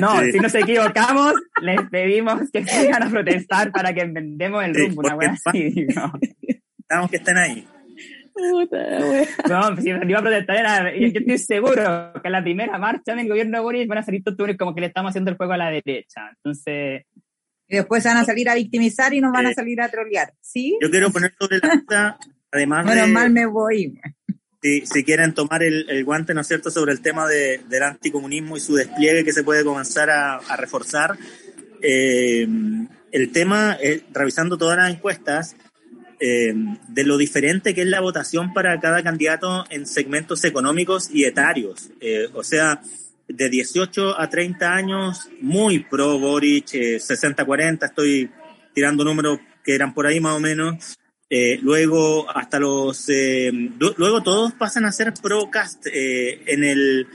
[0.00, 0.32] No, Sí.
[0.32, 5.00] si nos equivocamos, les pedimos que salgan a protestar para que vendemos el Sí, rumbo,
[5.02, 5.86] una weá así.
[5.94, 6.12] No,
[6.78, 7.66] Estamos que estén ahí.
[8.36, 13.28] No si iba a protestar, era, yo, estoy seguro que en la primera marcha del
[13.28, 15.56] gobierno de Boris van a salir todos como que le estamos haciendo el juego a
[15.56, 16.30] la derecha.
[16.36, 17.04] Entonces,
[17.68, 19.88] Y después se van a salir a victimizar y nos van a Eh, salir a
[19.88, 20.32] trolear.
[20.40, 20.76] ¿Sí?
[20.82, 22.18] Yo quiero poner sobre la mesa,
[22.52, 23.98] además Menos de, mal me voy.
[24.64, 27.82] Si, si quieren tomar el, el guante, ¿no es cierto?, sobre el tema de- del
[27.82, 31.18] anticomunismo y su despliegue que se puede comenzar a, a reforzar.
[31.82, 32.48] Eh,
[33.12, 35.54] el tema, eh, revisando todas las encuestas,
[36.18, 36.54] eh,
[36.88, 41.90] de lo diferente que es la votación para cada candidato en segmentos económicos y etarios.
[42.00, 42.80] Eh, o sea,
[43.28, 48.30] de 18 a 30 años, muy pro Boric, eh, 60-40, estoy
[48.72, 50.96] tirando números que eran por ahí más o menos.
[51.36, 56.62] Eh, luego hasta los eh, lu- luego todos pasan a ser pro cast eh, en
[56.62, 57.08] el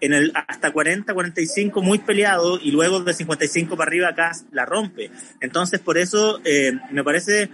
[0.00, 4.64] en el hasta 40 45 muy peleado y luego de 55 para arriba cast la
[4.64, 5.10] rompe.
[5.42, 7.50] Entonces por eso eh, me parece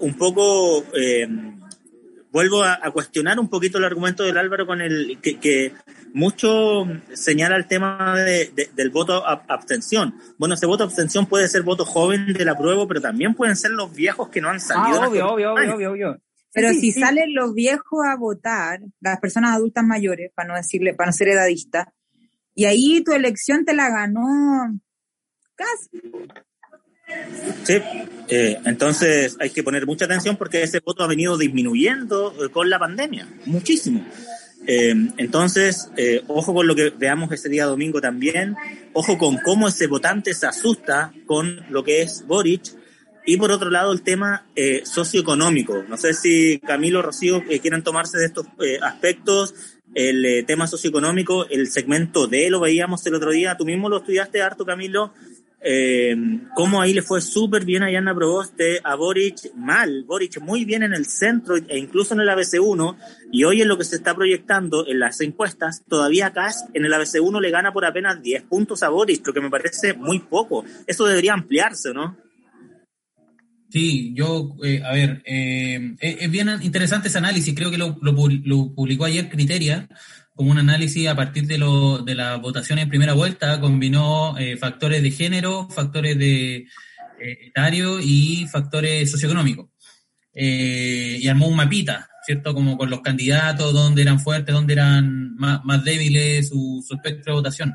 [0.00, 0.84] un poco
[2.30, 5.72] vuelvo a, cuestionar un poquito el argumento del Álvaro con el que
[6.14, 6.84] mucho
[7.14, 10.14] señala el tema de- de- del voto ab- abstención.
[10.38, 13.94] Bueno, ese voto abstención puede ser voto joven del apruebo, pero también pueden ser los
[13.94, 15.02] viejos que no han salido.
[15.02, 16.22] ah, obvio, obvio, obvio, obvio, obvio.
[16.52, 17.00] Pero Sí, si sí.
[17.00, 21.28] salen los viejos a votar, las personas adultas mayores, para no decirle, para no ser
[21.28, 21.92] edadista,
[22.54, 24.78] y ahí tu elección te la ganó
[25.54, 26.00] casi.
[27.64, 27.74] Sí,
[28.28, 32.68] eh, entonces hay que poner mucha atención porque ese voto ha venido disminuyendo eh, con
[32.68, 34.04] la pandemia, muchísimo.
[34.66, 38.56] Eh, entonces, eh, ojo con lo que veamos ese día domingo también,
[38.92, 42.78] ojo con cómo ese votante se asusta con lo que es Boric.
[43.24, 45.82] Y por otro lado, el tema eh, socioeconómico.
[45.86, 49.54] No sé si Camilo, Rocío, eh, quieren tomarse de estos eh, aspectos.
[49.94, 53.54] El eh, tema socioeconómico, el segmento D, lo veíamos el otro día.
[53.58, 55.12] Tú mismo lo estudiaste harto, Camilo.
[55.60, 56.14] Eh,
[56.54, 60.84] cómo ahí le fue súper bien a Yana Proboste, a Boric mal, Boric muy bien
[60.84, 62.96] en el centro e incluso en el ABC1,
[63.32, 66.92] y hoy en lo que se está proyectando en las encuestas, todavía Kass en el
[66.92, 70.64] ABC1 le gana por apenas 10 puntos a Boric, lo que me parece muy poco.
[70.86, 72.16] Eso debería ampliarse, ¿no?
[73.70, 77.98] Sí, yo, eh, a ver, eh, es, es bien interesante ese análisis, creo que lo,
[78.00, 79.86] lo lo publicó ayer Criteria,
[80.38, 84.56] como un análisis a partir de, lo, de la votación en primera vuelta, combinó eh,
[84.56, 89.66] factores de género, factores de eh, etario y factores socioeconómicos.
[90.32, 92.54] Eh, y armó un mapita, ¿cierto?
[92.54, 97.32] Como con los candidatos, dónde eran fuertes, dónde eran más, más débiles, su, su espectro
[97.32, 97.74] de votación.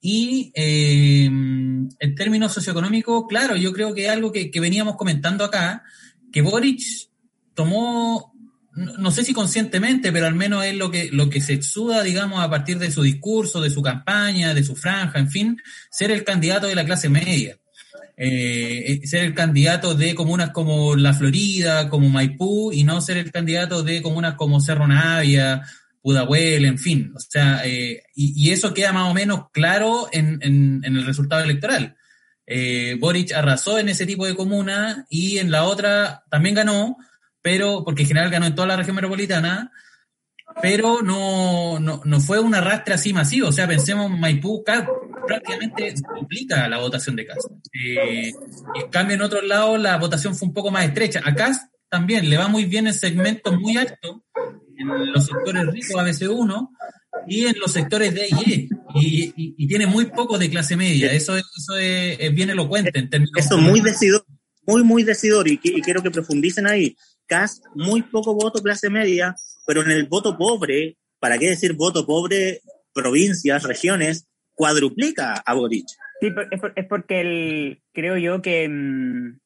[0.00, 5.84] Y eh, en términos socioeconómicos, claro, yo creo que es algo que veníamos comentando acá,
[6.32, 6.80] que Boric
[7.54, 8.31] tomó,
[8.74, 12.42] no, sé si conscientemente, pero al menos es lo que, lo que se exuda, digamos,
[12.42, 15.60] a partir de su discurso, de su campaña, de su franja, en fin,
[15.90, 17.58] ser el candidato de la clase media.
[18.16, 23.16] Eh, eh, ser el candidato de comunas como La Florida, como Maipú, y no ser
[23.16, 25.62] el candidato de comunas como Cerro Navia,
[26.02, 27.12] Pudahuel, en fin.
[27.16, 31.42] O sea, eh, y, eso queda más o menos claro en, en- en el resultado
[31.42, 31.96] electoral.
[32.46, 36.96] Eh, Boric arrasó en ese tipo de comuna y en la otra también ganó,
[37.42, 39.72] pero porque en general ganó en toda la región metropolitana,
[40.60, 43.48] pero no, no, no fue un arrastre así masivo.
[43.48, 44.86] O sea, pensemos, Maipú ca-
[45.26, 47.38] prácticamente duplica la votación de Cas.
[47.72, 48.32] Eh,
[48.74, 51.20] en cambio, en otros lados la votación fue un poco más estrecha.
[51.24, 54.20] A Cas también le va muy bien en segmentos muy altos,
[54.76, 56.68] en los sectores ricos ABC1
[57.28, 58.68] y en los sectores D y E.
[58.94, 61.12] Y, y- y tiene muy poco de clase media.
[61.12, 63.32] Eso, es, eso es, es bien elocuente en términos.
[63.38, 64.24] Eso muy decidor,
[64.66, 66.94] muy, muy decidor, y, y quiero que profundicen ahí.
[67.74, 69.34] Muy poco voto clase media,
[69.66, 72.60] pero en el voto pobre, ¿para qué decir voto pobre?
[72.94, 75.86] Provincias, regiones, cuadruplica a Boric.
[76.20, 79.38] Sí, es, por- es porque el, creo yo que mm,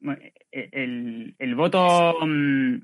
[0.00, 0.10] mm,
[0.52, 2.74] el, el voto mm,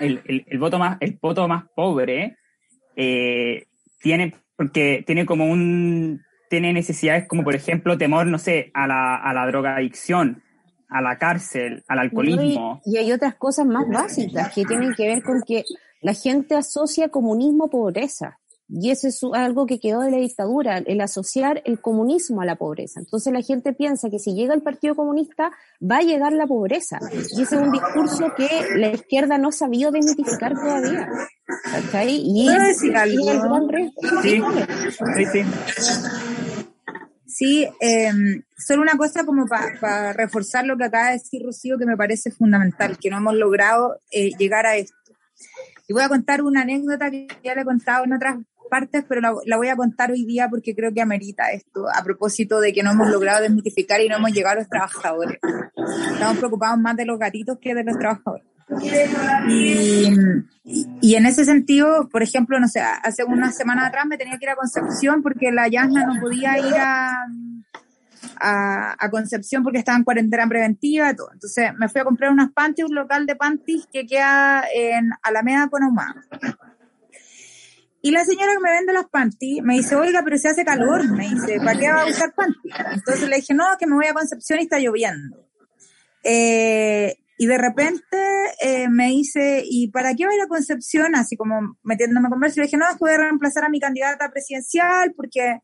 [0.00, 2.36] el- el voto más el voto más pobre
[2.96, 3.64] eh,
[4.00, 6.20] tiene porque tiene como un
[6.50, 10.42] tiene necesidades como, por ejemplo, temor, no sé, a la, a la drogadicción,
[10.88, 12.80] a la cárcel, al alcoholismo.
[12.84, 15.64] y, y hay otras cosas más básicas que tienen que ver con que
[16.00, 18.38] la gente asocia comunismo a pobreza.
[18.70, 22.56] Y eso es algo que quedó de la dictadura, el asociar el comunismo a la
[22.56, 23.00] pobreza.
[23.00, 26.98] Entonces la gente piensa que si llega el Partido Comunista va a llegar la pobreza.
[27.10, 31.08] Y ese es un discurso que la izquierda no ha sabido desmitificar todavía.
[31.64, 32.20] ¿Cachai?
[32.22, 33.24] Y ¿Puedo es, decir algo?
[33.24, 33.92] y el gran reto.
[34.20, 34.42] Sí,
[35.16, 35.44] sí, sí.
[37.38, 38.10] Sí, eh,
[38.56, 42.32] solo una cosa como para reforzar lo que acaba de decir Rocío, que me parece
[42.32, 44.96] fundamental, que no hemos logrado eh, llegar a esto.
[45.86, 49.20] Y voy a contar una anécdota que ya le he contado en otras partes, pero
[49.20, 52.72] la, la, voy a contar hoy día porque creo que amerita esto, a propósito de
[52.72, 55.38] que no hemos logrado desmitificar y no hemos llegado a los trabajadores.
[56.14, 58.48] Estamos preocupados más de los gatitos que de los trabajadores.
[59.48, 60.08] Y,
[61.00, 64.44] y en ese sentido, por ejemplo, no sé, hace una semana atrás me tenía que
[64.44, 67.26] ir a Concepción porque la Yasna no podía ir a,
[68.40, 71.30] a, Concepción porque estaba en cuarentena preventiva todo.
[71.32, 75.68] Entonces me fui a comprar unas panties, un local de panties que queda en Alameda
[75.68, 76.14] con Ahumada.
[78.00, 81.08] Y la señora que me vende las panties me dice, oiga, pero se hace calor.
[81.10, 82.74] Me dice, ¿para qué va a usar panties?
[82.92, 85.44] Entonces le dije, no, que me voy a Concepción y está lloviendo.
[86.22, 88.18] Eh, y de repente
[88.60, 91.14] eh, me dice, ¿y para qué va a ir a Concepción?
[91.14, 92.56] Así como metiéndome con verso.
[92.56, 95.60] Y le dije, no, es que voy a reemplazar a mi candidata presidencial porque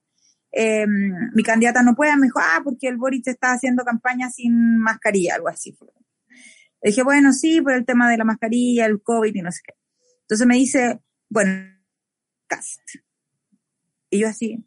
[0.53, 2.17] eh, mi candidata no puede.
[2.17, 5.77] Me dijo, ah, porque el Boric está haciendo campaña sin mascarilla, algo así.
[6.81, 9.61] Le dije, bueno, sí, por el tema de la mascarilla, el COVID y no sé
[9.67, 9.75] qué.
[10.21, 11.75] Entonces me dice, bueno,
[12.47, 12.83] Cast.
[14.11, 14.65] Y yo así.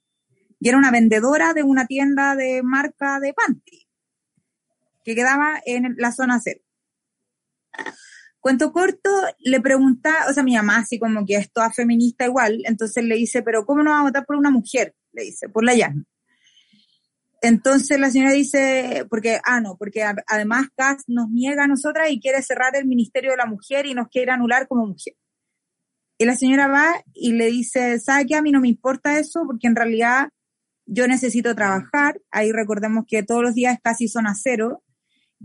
[0.59, 3.87] Y era una vendedora de una tienda de marca de panty
[5.05, 6.66] que quedaba en la zona cero.
[8.39, 9.09] Cuento corto,
[9.39, 13.15] le pregunta, o sea, mi mamá así como que es toda feminista igual, entonces le
[13.15, 14.95] dice, pero ¿cómo no va a votar por una mujer?
[15.11, 16.03] Le dice, por la llana.
[17.41, 22.19] Entonces la señora dice, porque, ah, no, porque además CAS nos niega a nosotras y
[22.19, 25.15] quiere cerrar el Ministerio de la Mujer y nos quiere anular como mujer.
[26.17, 28.35] Y la señora va y le dice, ¿sabe qué?
[28.35, 30.29] A mí no me importa eso porque en realidad
[30.85, 32.19] yo necesito trabajar.
[32.31, 34.83] Ahí recordemos que todos los días casi son a cero.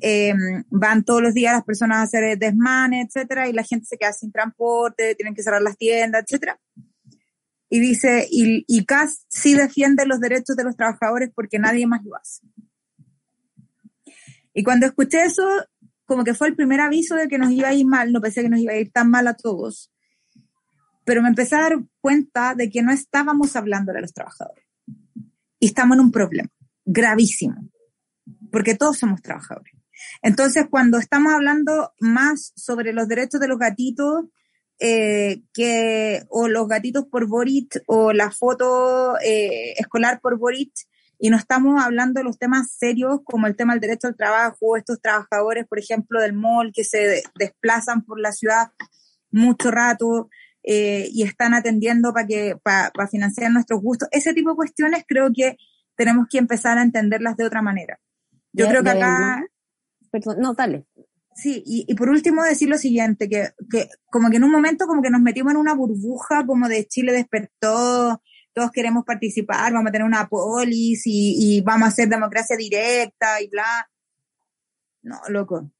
[0.01, 0.35] Eh,
[0.71, 4.13] van todos los días las personas a hacer desmanes, etcétera, y la gente se queda
[4.13, 6.59] sin transporte, tienen que cerrar las tiendas, etcétera.
[7.69, 12.05] Y dice, y, y CAS sí defiende los derechos de los trabajadores porque nadie más
[12.05, 12.47] lo hace.
[14.55, 15.43] Y cuando escuché eso,
[16.05, 18.43] como que fue el primer aviso de que nos iba a ir mal, no pensé
[18.43, 19.91] que nos iba a ir tan mal a todos,
[21.05, 24.65] pero me empecé a dar cuenta de que no estábamos hablando de los trabajadores.
[25.59, 26.51] Y estamos en un problema
[26.85, 27.69] gravísimo,
[28.51, 29.72] porque todos somos trabajadores.
[30.23, 34.25] Entonces, cuando estamos hablando más sobre los derechos de los gatitos,
[34.79, 40.73] eh, que, o los gatitos por Boric, o la foto eh, escolar por Boric,
[41.19, 44.77] y no estamos hablando de los temas serios como el tema del derecho al trabajo,
[44.77, 48.73] estos trabajadores, por ejemplo, del mall que se desplazan por la ciudad
[49.31, 50.29] mucho rato
[50.65, 54.09] eh, y están atendiendo para que para pa financiar nuestros gustos.
[54.11, 55.57] Ese tipo de cuestiones creo que
[55.95, 58.01] tenemos que empezar a entenderlas de otra manera.
[58.53, 59.45] Yo De- creo que acá
[60.13, 60.87] Perdón, no, dale.
[61.35, 64.87] Sí, y, y por último decir lo siguiente, que, que como que en un momento
[64.87, 69.89] como que nos metimos en una burbuja como de Chile despertó, todos queremos participar, vamos
[69.89, 73.89] a tener una polis y, y vamos a hacer democracia directa y bla.
[75.03, 75.73] No, loco.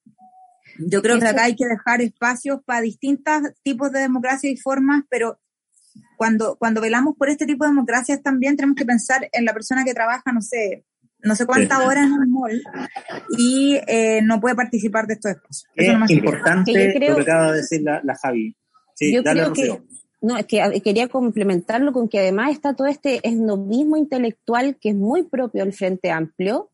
[0.79, 5.05] Yo creo que acá hay que dejar espacios para distintos tipos de democracia y formas,
[5.11, 5.39] pero
[6.17, 9.85] cuando, cuando velamos por este tipo de democracias también tenemos que pensar en la persona
[9.85, 10.87] que trabaja, no sé,
[11.23, 11.87] no sé cuántas Sí.
[11.87, 12.63] horas en un mall
[13.39, 15.67] y eh, no puede participar de estos espacios.
[15.77, 18.57] Eso Es importante Que yo creo- lo que acaba de decir la, la Javi.
[18.95, 19.83] Sí, Yo dale, creo que,
[20.21, 24.91] no, es que a- quería complementarlo con que además está todo este esnovismo intelectual que
[24.91, 26.71] es muy propio del Frente Amplio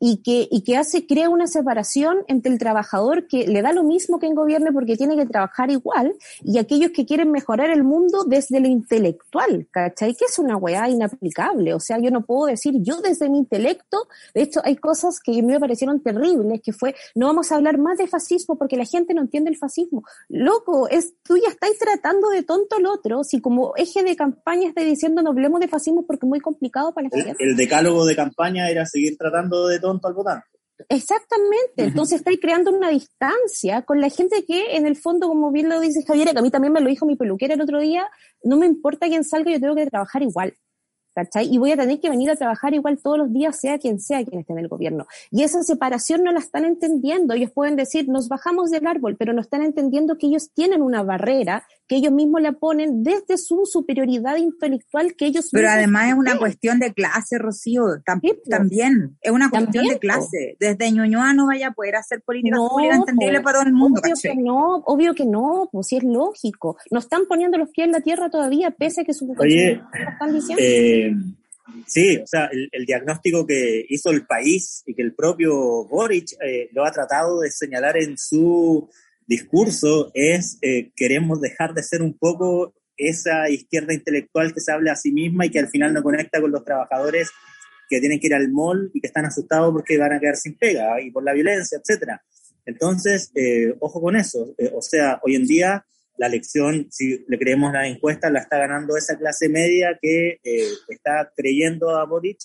[0.00, 3.82] y que, y que hace, crea una separación entre el trabajador que le da lo
[3.82, 7.82] mismo que en gobierno porque tiene que trabajar igual y aquellos que quieren mejorar el
[7.82, 10.14] mundo desde lo intelectual, ¿cachai?
[10.14, 11.74] Que es una weá inaplicable.
[11.74, 15.32] O sea, yo no puedo decir yo desde mi intelecto, de hecho hay cosas que
[15.32, 18.76] a mí me parecieron terribles, que fue, no vamos a hablar más de fascismo porque
[18.76, 20.04] la gente no entiende el fascismo.
[20.28, 24.68] Loco, es, tú ya estáis tratando de tonto al otro, si como eje de campaña
[24.68, 27.44] estáis diciendo no hablemos de fascismo porque es muy complicado para la El, gente.
[27.44, 30.46] el decálogo de campaña era seguir tratando de tonto al votante.
[30.88, 35.68] Exactamente, entonces estáis creando una distancia con la gente que en el fondo, como bien
[35.68, 38.08] lo dice Javier, que a mí también me lo dijo mi peluquera el otro día,
[38.44, 40.54] no me importa quién salga, yo tengo que trabajar igual.
[41.14, 41.52] ¿Cachai?
[41.52, 44.24] Y voy a tener que venir a trabajar igual todos los días, sea quien sea
[44.24, 45.08] quien esté en el gobierno.
[45.32, 47.34] Y esa separación no la están entendiendo.
[47.34, 51.02] Ellos pueden decir, nos bajamos del árbol, pero no están entendiendo que ellos tienen una
[51.02, 56.14] barrera que ellos mismos la ponen desde su superioridad intelectual que ellos Pero además es
[56.14, 58.28] una cuestión de clase, Rocío, tam- po.
[58.48, 59.16] también.
[59.22, 60.56] Es una cuestión También, de clase.
[60.60, 64.00] Desde Ñuñoa no vaya a poder hacer política No, pública entendible para todo el mundo,
[64.02, 66.76] Obvio que no, obvio que no, pues sí es lógico.
[66.90, 70.10] No están poniendo los pies en la tierra todavía, pese a que sus Oye, lo
[70.10, 70.62] están diciendo.
[70.62, 71.12] Eh,
[71.86, 76.32] sí, o sea, el, el diagnóstico que hizo el país y que el propio Boric
[76.44, 78.88] eh, lo ha tratado de señalar en su
[79.28, 84.92] discurso es eh, queremos dejar de ser un poco esa izquierda intelectual que se habla
[84.92, 87.30] a sí misma y que al final no conecta con los trabajadores
[87.88, 90.56] que tienen que ir al mall y que están asustados porque van a quedar sin
[90.56, 92.22] pega y por la violencia, etcétera.
[92.64, 94.54] Entonces, eh, ojo con eso.
[94.58, 95.84] Eh, o sea, hoy en día
[96.16, 100.40] la elección, si le creemos la encuesta, la está ganando esa clase media que
[100.88, 102.38] está creyendo a Boric,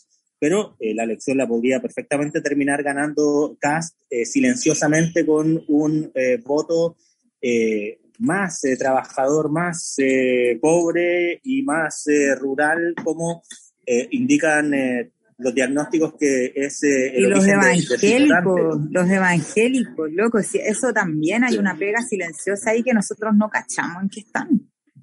[0.44, 6.36] pero eh, la elección la podría perfectamente terminar ganando Cast eh, silenciosamente con un eh,
[6.44, 6.98] voto
[7.42, 13.42] eh, más eh, trabajador, más eh, pobre y más eh, rural, como
[13.86, 18.90] eh, indican eh, los diagnósticos que es eh, Y el los evangélicos, Ciudadante.
[18.92, 24.04] los evangélicos, loco, si eso también hay una pega silenciosa ahí que nosotros no cachamos
[24.04, 24.50] en qué están.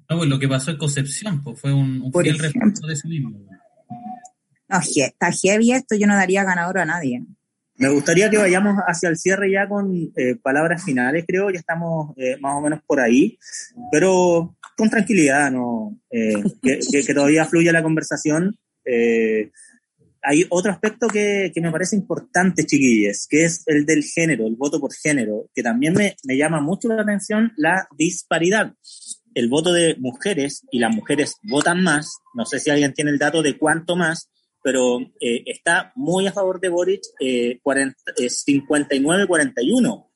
[0.07, 2.87] No, pues lo que pasó en Concepción pues, fue un, un Por fiel ejemplo.
[2.87, 3.31] de eso mismo.
[4.71, 7.23] No, está heavy esto, yo no daría ganador a nadie.
[7.75, 12.13] Me gustaría que vayamos hacia el cierre ya con eh, palabras finales, creo, ya estamos
[12.17, 13.37] eh, más o menos por ahí,
[13.91, 15.97] pero con tranquilidad, ¿no?
[16.11, 18.55] Eh, que, que- que todavía fluya la conversación.
[18.85, 19.51] Eh,
[20.23, 24.55] hay otro aspecto que, que me parece importante, chiquillos, que es el del género, el
[24.55, 28.73] voto por género, que también me, me llama mucho la atención la disparidad.
[29.33, 33.17] El voto de mujeres, y las mujeres votan más, no sé si alguien tiene el
[33.17, 34.29] dato de cuánto más,
[34.63, 40.07] pero eh, está muy a favor de Boric, eh, 40, eh, 59-41.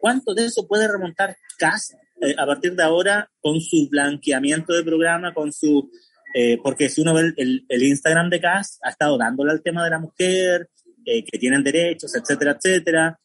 [0.00, 4.84] ¿Cuánto de eso puede remontar Kass eh, a partir de ahora con su blanqueamiento de
[4.84, 5.90] programa, con su...
[6.34, 9.62] eh, porque si uno ve el, el- el Instagram de Kass, ha estado dándole al
[9.62, 10.68] tema de la mujer,
[11.06, 13.18] eh, que tienen derechos, etcétera, etcétera.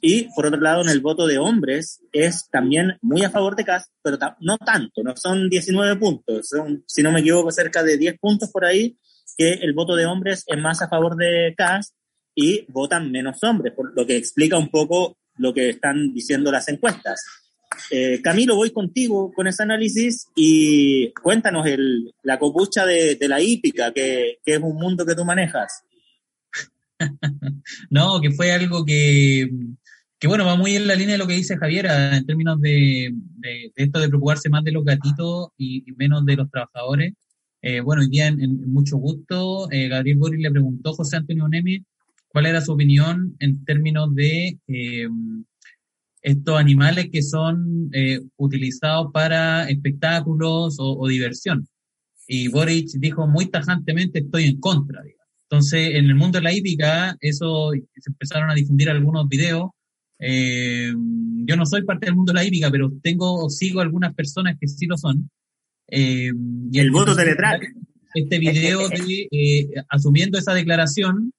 [0.00, 3.64] Y por otro lado, en el voto de hombres es también muy a favor de
[3.64, 7.96] Kass, pero no tanto, no son 19 puntos, son, si no me equivoco, cerca de
[7.98, 8.98] 10 puntos por ahí,
[9.36, 11.94] que el voto de hombres es más a favor de Kass
[12.34, 16.68] y votan menos hombres, por lo que explica un poco lo que están diciendo las
[16.68, 17.22] encuestas.
[17.90, 23.92] Eh, Camilo, voy contigo con ese análisis y cuéntanos el, la copucha de, la hípica,
[23.92, 25.82] que, que es un mundo que tú manejas.
[27.90, 29.48] No, que fue algo que,
[30.18, 33.10] que, bueno, va muy en la línea de lo que dice Javiera en términos de,
[33.12, 37.14] de- esto de preocuparse más de los gatitos y menos de los trabajadores.
[37.64, 41.46] Eh, bueno, hoy día en, mucho gusto, eh, Gabriel Boris le preguntó a José Antonio
[41.48, 41.84] Nemi
[42.26, 45.08] cuál era su opinión en términos de eh,
[46.22, 47.90] estos animales que son
[48.36, 51.68] utilizados para espectáculos o, o diversión.
[52.26, 55.28] Y Boric dijo muy tajantemente estoy en contra, digamos.
[55.50, 59.70] Entonces, en el mundo de la hípica, eso se empezaron a difundir algunos videos.
[60.18, 64.66] Yo no soy parte del mundo de la hípica, pero tengo, sigo algunas personas que
[64.68, 65.28] sí lo son.
[65.94, 66.30] Eh,
[66.72, 67.62] y El voto Teletrack.
[68.14, 71.32] Este video de, eh, asumiendo esa declaración,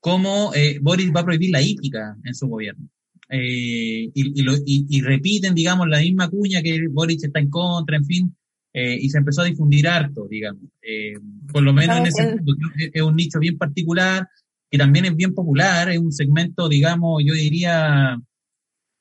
[0.00, 2.88] como eh, Boris va a prohibir la hípica en su gobierno.
[3.28, 7.50] Eh, y, y, lo- y- y repiten, digamos, la misma cuña que Boris está en
[7.50, 8.36] contra, en fin,
[8.72, 10.62] eh, y se empezó a difundir harto, digamos.
[10.82, 11.14] Eh,
[11.50, 12.36] por lo menos en ese
[12.78, 14.28] que es un nicho bien particular,
[14.70, 18.16] que también es bien popular, es un segmento, digamos, yo diría,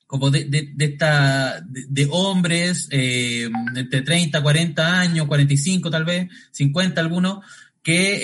[0.08, 6.06] como de, de, de esta, de, de hombres, eh, entre 30, 40 años, 45 tal
[6.06, 7.40] vez, 50 algunos,
[7.82, 8.20] que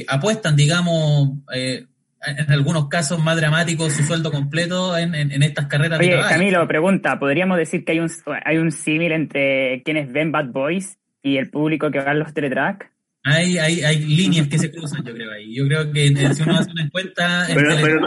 [0.00, 1.86] eh, apuestan, digamos, eh,
[2.26, 6.14] en algunos casos más dramáticos, su sueldo completo en, en, en estas carreras de Oye,
[6.16, 6.34] caballo.
[6.34, 8.10] Camilo, pregunta, ¿podríamos decir que hay un,
[8.44, 12.34] hay un símil entre quienes ven Bad Boys y el público que va a los
[12.34, 12.90] teletrack?
[13.28, 15.52] Hay, hay, hay líneas que se cruzan, yo creo ahí.
[15.52, 17.44] Yo creo que si uno hace una encuesta...
[17.52, 18.06] Pero, pero,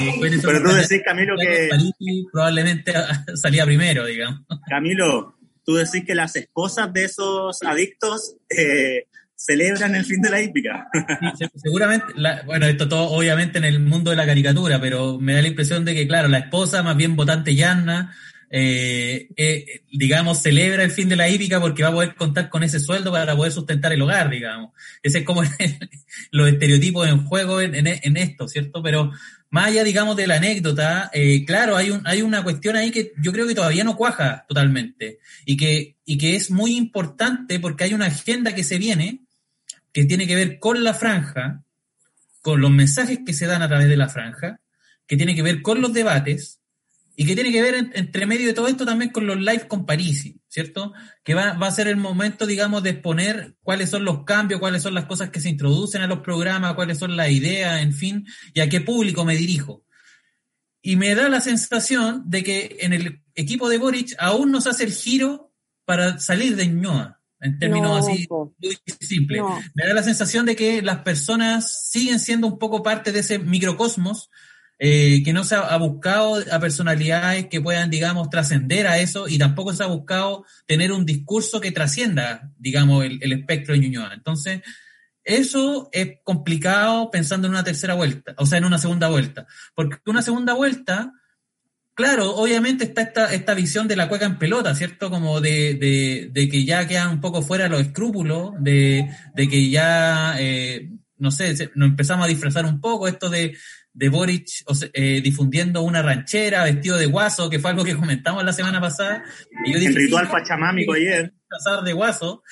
[0.00, 1.68] eh, pero tú decís, Camilo, que,
[2.32, 2.94] probablemente
[3.34, 4.40] salía primero, digamos.
[4.66, 10.40] Camilo, tú decís que las esposas de esos adictos eh, celebran el fin de la
[10.40, 10.88] hípica.
[11.38, 15.34] Sí, seguramente, la- bueno, esto todo obviamente en el mundo de la caricatura, pero me
[15.34, 18.14] da la impresión de que, claro, la esposa, más bien votante Yanna,
[18.50, 22.62] eh, eh, digamos, celebra el fin de la hípica porque va a poder contar con
[22.62, 24.72] ese sueldo para poder sustentar el hogar, digamos.
[25.02, 25.42] Ese es como
[26.30, 28.82] los estereotipos en juego en, esto, ¿cierto?
[28.82, 29.10] Pero
[29.50, 33.12] más allá, digamos, de la anécdota, eh, claro, hay, un, hay una cuestión ahí que
[33.20, 37.84] yo creo que todavía no cuaja totalmente y que, y que es muy importante porque
[37.84, 39.22] hay una agenda que se viene
[39.96, 41.64] que tiene que ver con la franja,
[42.42, 44.60] con los mensajes que se dan a través de la franja,
[45.06, 46.60] que tiene que ver con los debates
[47.16, 49.66] y que tiene que ver en- entre medio de todo esto también con los live
[49.66, 50.92] con Parisi, ¿cierto?
[51.24, 54.82] Que va, va a ser el momento, digamos, de exponer cuáles son los cambios, cuáles
[54.82, 58.26] son las cosas que se introducen a los programas, cuáles son las ideas, en fin,
[58.54, 59.84] y a qué público me dirijo.
[60.82, 64.84] Y me da la sensación de que en el equipo de Boric aún nos hace
[64.84, 65.52] el giro
[65.84, 68.26] para salir de Ñoa, en términos así
[68.62, 69.40] muy simples.
[69.74, 73.38] Me da la sensación de que las personas siguen siendo un poco parte de ese
[73.38, 74.30] microcosmos
[74.78, 79.38] eh, que no se ha, buscado a personalidades que puedan, digamos, trascender a eso y
[79.38, 84.12] tampoco se ha buscado tener un discurso que trascienda, digamos, el, espectro de Ñuñoa.
[84.12, 84.60] Entonces,
[85.24, 89.46] eso es complicado pensando en una tercera vuelta, o sea, en una segunda vuelta.
[89.74, 91.10] Porque una segunda vuelta,
[91.94, 95.08] claro, obviamente está esta, esta visión de la cueca en pelota, ¿cierto?
[95.08, 100.36] Como de, de, que ya quedan un poco fuera los escrúpulos, de, de que ya,
[100.38, 103.56] eh, no sé, nos empezamos a disfrazar un poco esto de,
[103.96, 104.46] de Boric
[104.92, 109.24] eh, difundiendo una ranchera vestido de guaso, que fue algo que comentamos la semana pasada.
[109.64, 111.32] Y yo dije, el ritual pachamámico ayer.
[111.32, 112.42] Disfrazar de guaso.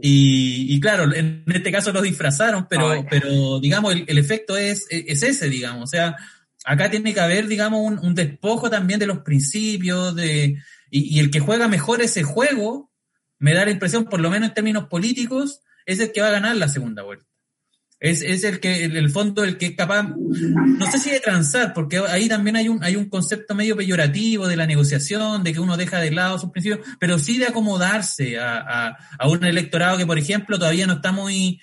[0.00, 5.48] Y, claro, en este caso lo disfrazaron, pero, pero digamos, el, efecto es, es ese,
[5.48, 5.84] digamos.
[5.84, 6.16] O sea,
[6.64, 10.58] acá tiene que haber, digamos, un, despojo también de los principios, de,
[10.90, 12.90] y, y, el que juega mejor ese juego,
[13.38, 16.32] me da la impresión, por lo menos en términos políticos, es el que va a
[16.32, 17.31] ganar la segunda vuelta.
[18.04, 21.20] Es, es el que, el, el fondo, el que es capaz, no sé si de
[21.20, 25.52] transar, porque ahí también hay un, hay un concepto medio peyorativo de la negociación, de
[25.52, 29.44] que uno deja de lado sus principios, pero sí de acomodarse a, a, a un
[29.44, 31.60] electorado que, por ejemplo, todavía no está muy,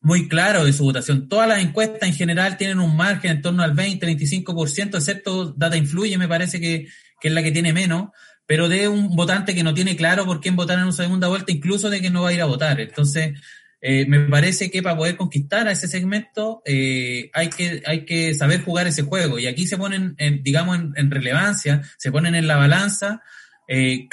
[0.00, 1.28] muy claro de su votación.
[1.28, 5.76] Todas las encuestas en general tienen un margen en torno al 20, 25%, excepto Data
[5.76, 6.88] Influye, me parece que,
[7.20, 8.08] que es la que tiene menos,
[8.44, 11.52] pero de un votante que no tiene claro por quién votar en una segunda vuelta,
[11.52, 12.80] incluso de que no va a ir a votar.
[12.80, 13.38] Entonces,
[13.80, 18.34] eh, me parece que para poder conquistar a ese segmento eh, hay, que, hay que
[18.34, 19.38] saber jugar ese juego.
[19.38, 23.22] Y aquí se ponen, en, digamos, en, relevancia, se ponen en la balanza
[23.68, 24.08] eh,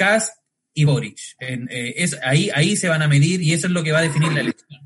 [0.74, 1.18] y Boric.
[1.39, 4.03] Eh, es, ahí, ahí se van a medir y eso es lo que va a
[4.03, 4.84] definir la elección.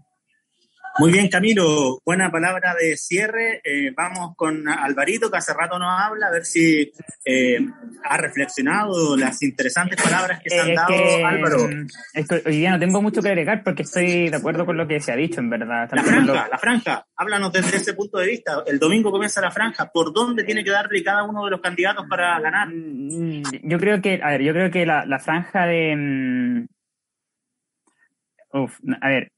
[0.99, 3.61] Muy bien, Camilo, buena palabra de cierre.
[3.63, 6.91] Eh, vamos con Alvarito, que hace rato nos habla, a ver si
[7.23, 7.57] eh,
[8.03, 11.69] ha reflexionado las interesantes palabras que se han dado, Álvaro.
[12.45, 15.13] hoy día no tengo mucho que agregar porque estoy de acuerdo con lo que se
[15.13, 15.89] ha dicho, en verdad.
[15.89, 18.61] La franja, la franja, háblanos desde ese punto de vista.
[18.67, 19.89] El domingo comienza la franja.
[19.89, 22.67] ¿Por dónde tiene que darle cada uno de los candidatos para ganar?
[22.67, 25.95] Mm, yo creo que, a ver, yo creo que la, la franja de...
[25.95, 26.67] Mm,
[28.51, 29.31] uf, a ver,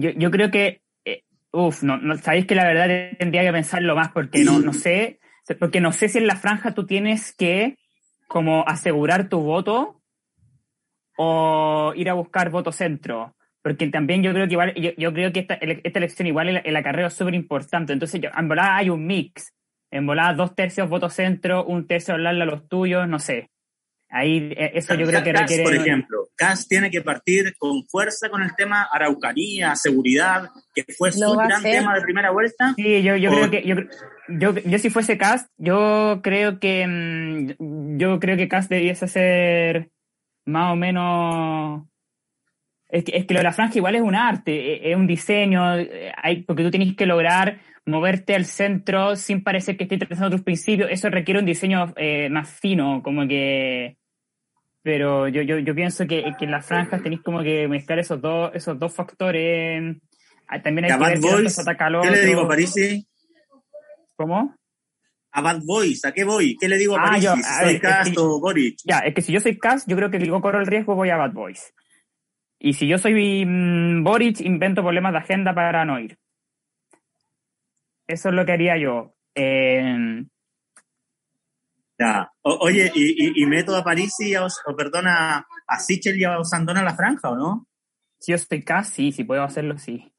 [0.00, 3.94] yo, yo creo que, eh, uff, no, no, sabéis que la verdad tendría que pensarlo
[3.94, 5.20] más porque no, no sé,
[5.58, 7.76] porque no sé si en la franja tú tienes que
[8.26, 10.00] como asegurar tu voto
[11.16, 13.34] o ir a buscar voto centro.
[13.62, 16.62] Porque también yo creo que igual, yo, yo creo que esta, esta, elección igual el,
[16.64, 17.92] el acarreo es súper importante.
[17.92, 19.54] Entonces, yo, en volada hay un mix.
[19.90, 23.50] En volada dos tercios voto centro, un tercio hablarle a los tuyos, no sé.
[24.08, 25.62] Ahí, eh, eso yo creo que requiere...
[25.62, 31.12] Por ejemplo, CAS tiene que partir con fuerza con el tema Araucanía, seguridad, que fue
[31.12, 32.74] su gran tema de primera vuelta.
[32.76, 33.62] Sí, yo, yo creo que...
[33.66, 33.76] Yo,
[34.28, 36.86] yo, yo si fuese CAS, yo creo que...
[36.86, 39.90] Mm, yo creo que CAS debiese ser
[40.46, 41.84] más o menos...
[42.88, 45.06] Es que, es que lo de la franja igual es un arte, e, es un
[45.06, 49.98] diseño, eh, hay, porque tú tienes que lograr moverte al centro sin parecer que estés
[49.98, 53.96] trazando tus principios, eso requiere un diseño eh, más fino, como que
[54.82, 58.20] pero yo, yo, yo pienso que, que en las franjas tenéis como que mezclar esos
[58.20, 59.96] dos, esos dos factores.
[60.48, 63.06] Ah, también hay que ver Boys, ataca ¿Qué le digo a Parisi?
[64.16, 64.56] ¿Cómo?
[65.34, 66.56] A Bad Boys, ¿a qué voy?
[66.60, 67.42] ¿Qué le digo a ah, Parisi?
[67.42, 68.78] si soy Cast o Boric.
[68.84, 71.10] Ya, es que si yo soy Cast, yo creo que digo corro el riesgo, voy
[71.10, 71.72] a Bad Boys.
[72.58, 76.18] Y si yo soy mm, Boric, invento problemas de agenda para no ir.
[78.06, 79.14] Eso es lo que haría yo.
[79.34, 80.24] Eh,
[82.42, 86.82] oye, y, y, meto a París y a, o, perdona, a Sichel y a Osandona
[86.82, 87.66] la franja, ¿o no?
[88.18, 90.12] Si yo estoy casi, si puedo hacerlo, sí.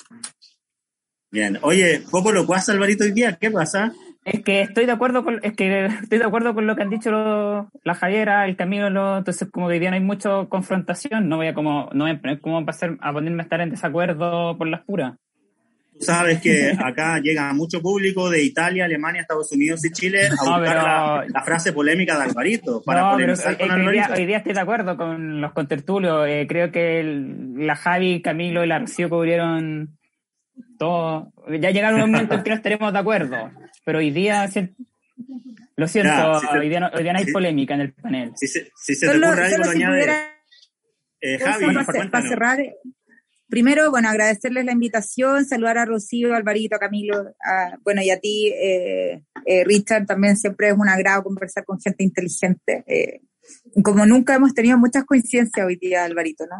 [1.32, 1.58] Bien.
[1.62, 3.94] Oye, poco lo cuás, Alvarito, hoy día, ¿qué pasa?
[4.26, 6.90] Es que estoy de acuerdo con, es que estoy de acuerdo con lo que han
[6.90, 11.38] dicho la Javiera, el Camilo, entonces como que hoy día no hay mucha confrontación, no
[11.38, 14.84] voy a como, no voy a como a ponerme a estar en desacuerdo por las
[14.84, 15.18] puras.
[16.04, 21.26] Sabes que acá llega mucho público de Italia, Alemania, Estados Unidos y Chile a buscar
[21.30, 22.82] la, frase polémica de Alvarito.
[22.84, 26.28] Para no, pero Hoy, día, estoy de acuerdo con los contertulios.
[26.28, 27.04] Eh, creo que
[27.56, 29.98] la Javi, Camilo y la Rocío cubrieron
[30.78, 31.32] todo.
[31.60, 33.52] Ya llegaron un momento en que no estaremos de acuerdo.
[33.86, 34.50] Pero hoy día,
[35.76, 38.32] lo siento, hoy, día no, hoy, día no, hay polémica en el panel.
[38.36, 40.34] Si se, si se te ocurre algo, lo añade.
[41.22, 41.66] Eh, Javi,
[42.12, 42.60] para cerrar,
[43.50, 48.20] Primero, bueno, agradecerles la invitación, saludar a Rocío, Alvarito, a Camilo, a, bueno, y a
[48.20, 52.84] ti, eh, eh, Richard, también siempre es un agrado conversar con gente inteligente.
[52.88, 53.22] Eh,
[53.84, 56.56] como nunca hemos tenido muchas coincidencias hoy día, Alvarito, ¿no?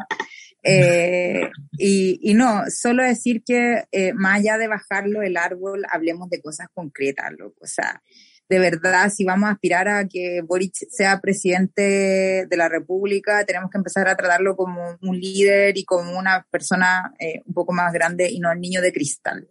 [1.78, 6.68] Y, y, no, solo decir que más allá de bajarlo el árbol, hablemos de cosas
[6.74, 7.56] concretas, loco.
[7.62, 8.02] O sea,
[8.48, 13.70] de verdad, si vamos a aspirar a que Boric sea presidente de la República, tenemos
[13.70, 17.92] que empezar a tratarlo como un líder y como una persona eh, un poco más
[17.92, 19.48] grande y no el niño de cristal.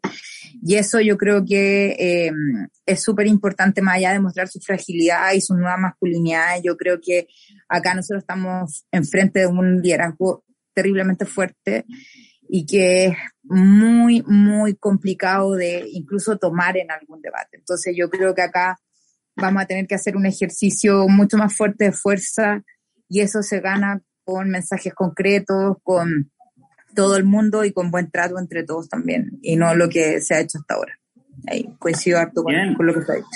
[0.61, 2.31] Y eso yo creo que eh,
[2.85, 6.61] es súper importante, más allá de mostrar su fragilidad y su nueva masculinidad.
[6.63, 7.27] Yo creo que
[7.67, 11.85] acá nosotros estamos enfrente de un liderazgo terriblemente fuerte
[12.55, 17.57] y que es muy, muy complicado de incluso tomar en algún debate.
[17.57, 18.77] Entonces yo creo que acá
[19.35, 22.61] vamos a tener que hacer un ejercicio mucho más fuerte de fuerza
[23.09, 26.31] y eso se gana con mensajes concretos, con
[26.95, 30.35] todo el mundo y con buen trato entre todos también, y no lo que se
[30.35, 30.99] ha hecho hasta ahora.
[31.47, 33.27] Ahí coincido harto con, lo que se ha dicho.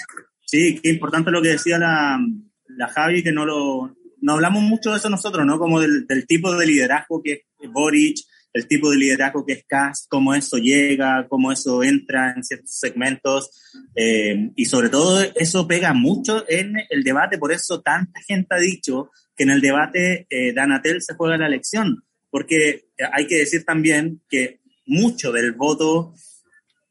[0.46, 2.20] Sí, qué importante lo que decía la,
[2.68, 5.58] la Javi, que no lo no hablamos mucho de eso nosotros, ¿no?
[5.58, 8.18] Como del, del tipo de liderazgo que es Boric,
[8.54, 12.78] el tipo de liderazgo que es CAS, cómo eso llega, cómo eso entra en ciertos
[12.78, 13.52] segmentos,
[13.96, 18.60] eh, y sobre todo eso pega mucho en el debate, por eso tanta gente ha
[18.60, 23.64] dicho que en el debate eh, Danatel se juega la elección, porque hay que decir
[23.64, 26.14] también que mucho del voto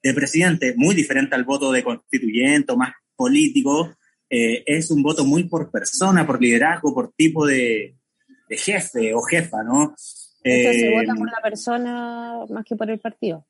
[0.03, 3.97] de presidente, muy diferente al voto de constituyente más político,
[4.29, 7.97] eh, es un voto muy por persona, por liderazgo, por tipo de,
[8.49, 9.95] de jefe o jefa, ¿no?
[10.47, 13.47] Se vota por la persona más que por el partido.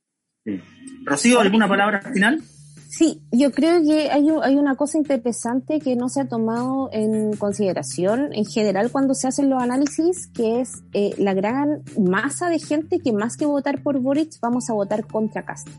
[1.04, 2.42] Rocío, ¿alguna palabra final?
[2.88, 7.36] Sí, yo creo que hay, hay una cosa interesante que no se ha tomado en
[7.36, 12.58] consideración en general cuando se hacen los análisis, que es eh, la gran masa de
[12.58, 15.74] gente que más que votar por Boric vamos a votar contra Castro.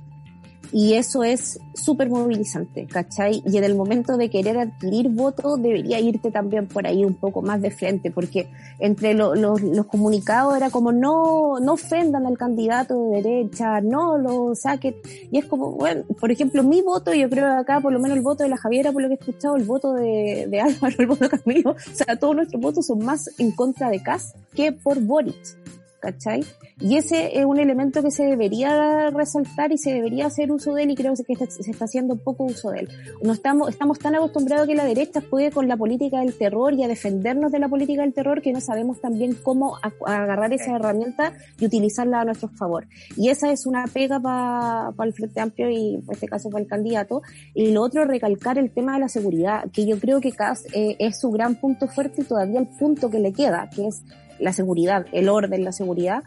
[0.72, 3.41] Y eso es súper movilizante, ¿cachai?
[3.45, 7.41] Y en el momento de querer adquirir votos debería irte también por ahí un poco
[7.41, 8.49] más de frente, porque
[8.80, 14.95] entre los comunicados era como no, no ofendan al candidato de derecha, no lo saquen.
[15.32, 18.24] Y es como, bueno, por ejemplo, mi voto, yo creo acá, por lo menos el
[18.24, 21.07] voto de la Javiera, por lo que he escuchado, el voto de, de Álvaro, el
[21.07, 24.72] voto de Camilo, o sea, todos nuestros votos son más en contra de Kass que
[24.72, 25.36] por Boric.
[25.99, 26.45] ¿Cachai?
[26.79, 30.83] Y ese es un elemento que se debería resaltar y se debería hacer uso de
[30.83, 32.89] él y creo que se está haciendo poco uso de él.
[33.21, 36.73] No estamos, estamos tan acostumbrados a que la derecha juegue con la política del terror
[36.73, 40.75] y a defendernos de la política del terror que no sabemos también cómo agarrar esa
[40.75, 42.87] herramienta y utilizarla a nuestro favor.
[43.15, 46.69] Y esa es una pega para el Frente Amplio y en este caso para el
[46.69, 47.21] candidato.
[47.53, 50.95] Y lo otro, recalcar el tema de la seguridad, que yo creo que CAS eh,
[50.99, 54.03] es su gran punto fuerte y todavía el punto que le queda, que es
[54.39, 56.23] la seguridad, el orden, la seguridad,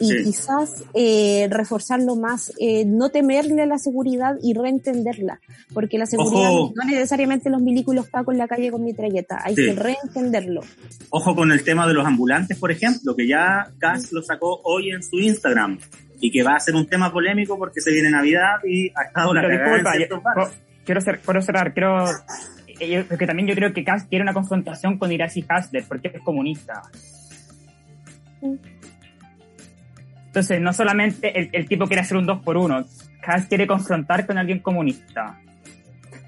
[0.00, 5.40] y quizás eh, reforzarlo más, eh, no temerle a la seguridad y reentenderla,
[5.72, 9.72] porque la seguridad no necesariamente los milículos Paco en la calle con mitralleta, hay que
[9.72, 10.62] reentenderlo.
[11.10, 14.90] Ojo con el tema de los ambulantes, por ejemplo, que ya Cass lo sacó hoy
[14.90, 15.78] en su Instagram
[16.20, 19.34] y que va a ser un tema polémico porque se viene Navidad y ha estado
[19.34, 19.92] la disculpa,
[20.84, 22.06] quiero, quiero cerrar, quiero
[22.80, 26.22] eh, porque también yo creo que Cass quiere una confrontación con Iracy Hasler porque es
[26.22, 26.82] comunista.
[30.26, 32.86] Entonces, no solamente el, tipo quiere hacer un 2 por 1
[33.22, 35.38] Kass quiere confrontar con alguien comunista.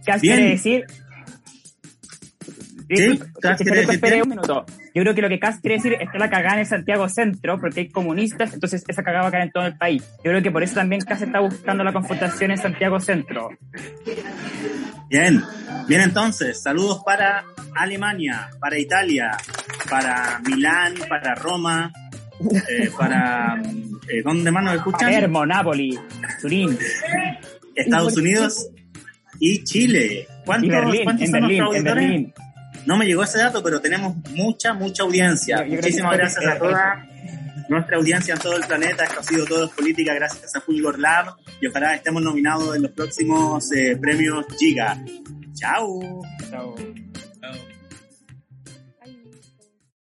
[0.07, 0.85] Kass quiere decir...
[2.89, 3.19] Sí,
[4.23, 4.67] un minuto.
[4.95, 7.59] Yo creo que lo que Kass quiere decir es que la cagada en Santiago Centro,
[7.59, 10.05] porque hay comunistas, entonces esa cagada va a caer en todo el país.
[10.19, 13.49] Yo creo que por eso también Kass está buscando la confrontación en Santiago Centro.
[15.09, 15.43] Bien,
[15.89, 17.45] bien entonces, saludos para
[17.75, 19.31] Alemania, para Italia,
[19.91, 21.93] para Milán, para Roma,
[22.69, 23.63] eh, para
[24.09, 25.11] eh, ¿dónde más nos escuchan?
[25.11, 25.99] Palermo, Nápoli,
[26.41, 26.79] Turín.
[27.75, 28.69] Estados Unidos
[29.41, 30.27] y Chile.
[30.45, 30.71] ¿Cuántos,
[31.03, 31.49] ¿cuántos son
[31.83, 32.33] Berlín,
[32.87, 35.65] No me llegó ese dato, pero tenemos mucha, mucha audiencia.
[35.67, 37.09] Muchísimas gracias a toda
[37.69, 39.05] nuestra audiencia en todo el planeta.
[39.05, 42.83] Esto ha sido todo es política gracias a Fulgor Lab y ojalá estemos nominados en
[42.83, 45.03] los próximos eh, premios Giga.
[45.55, 46.23] Chao.
[46.51, 46.75] Chao.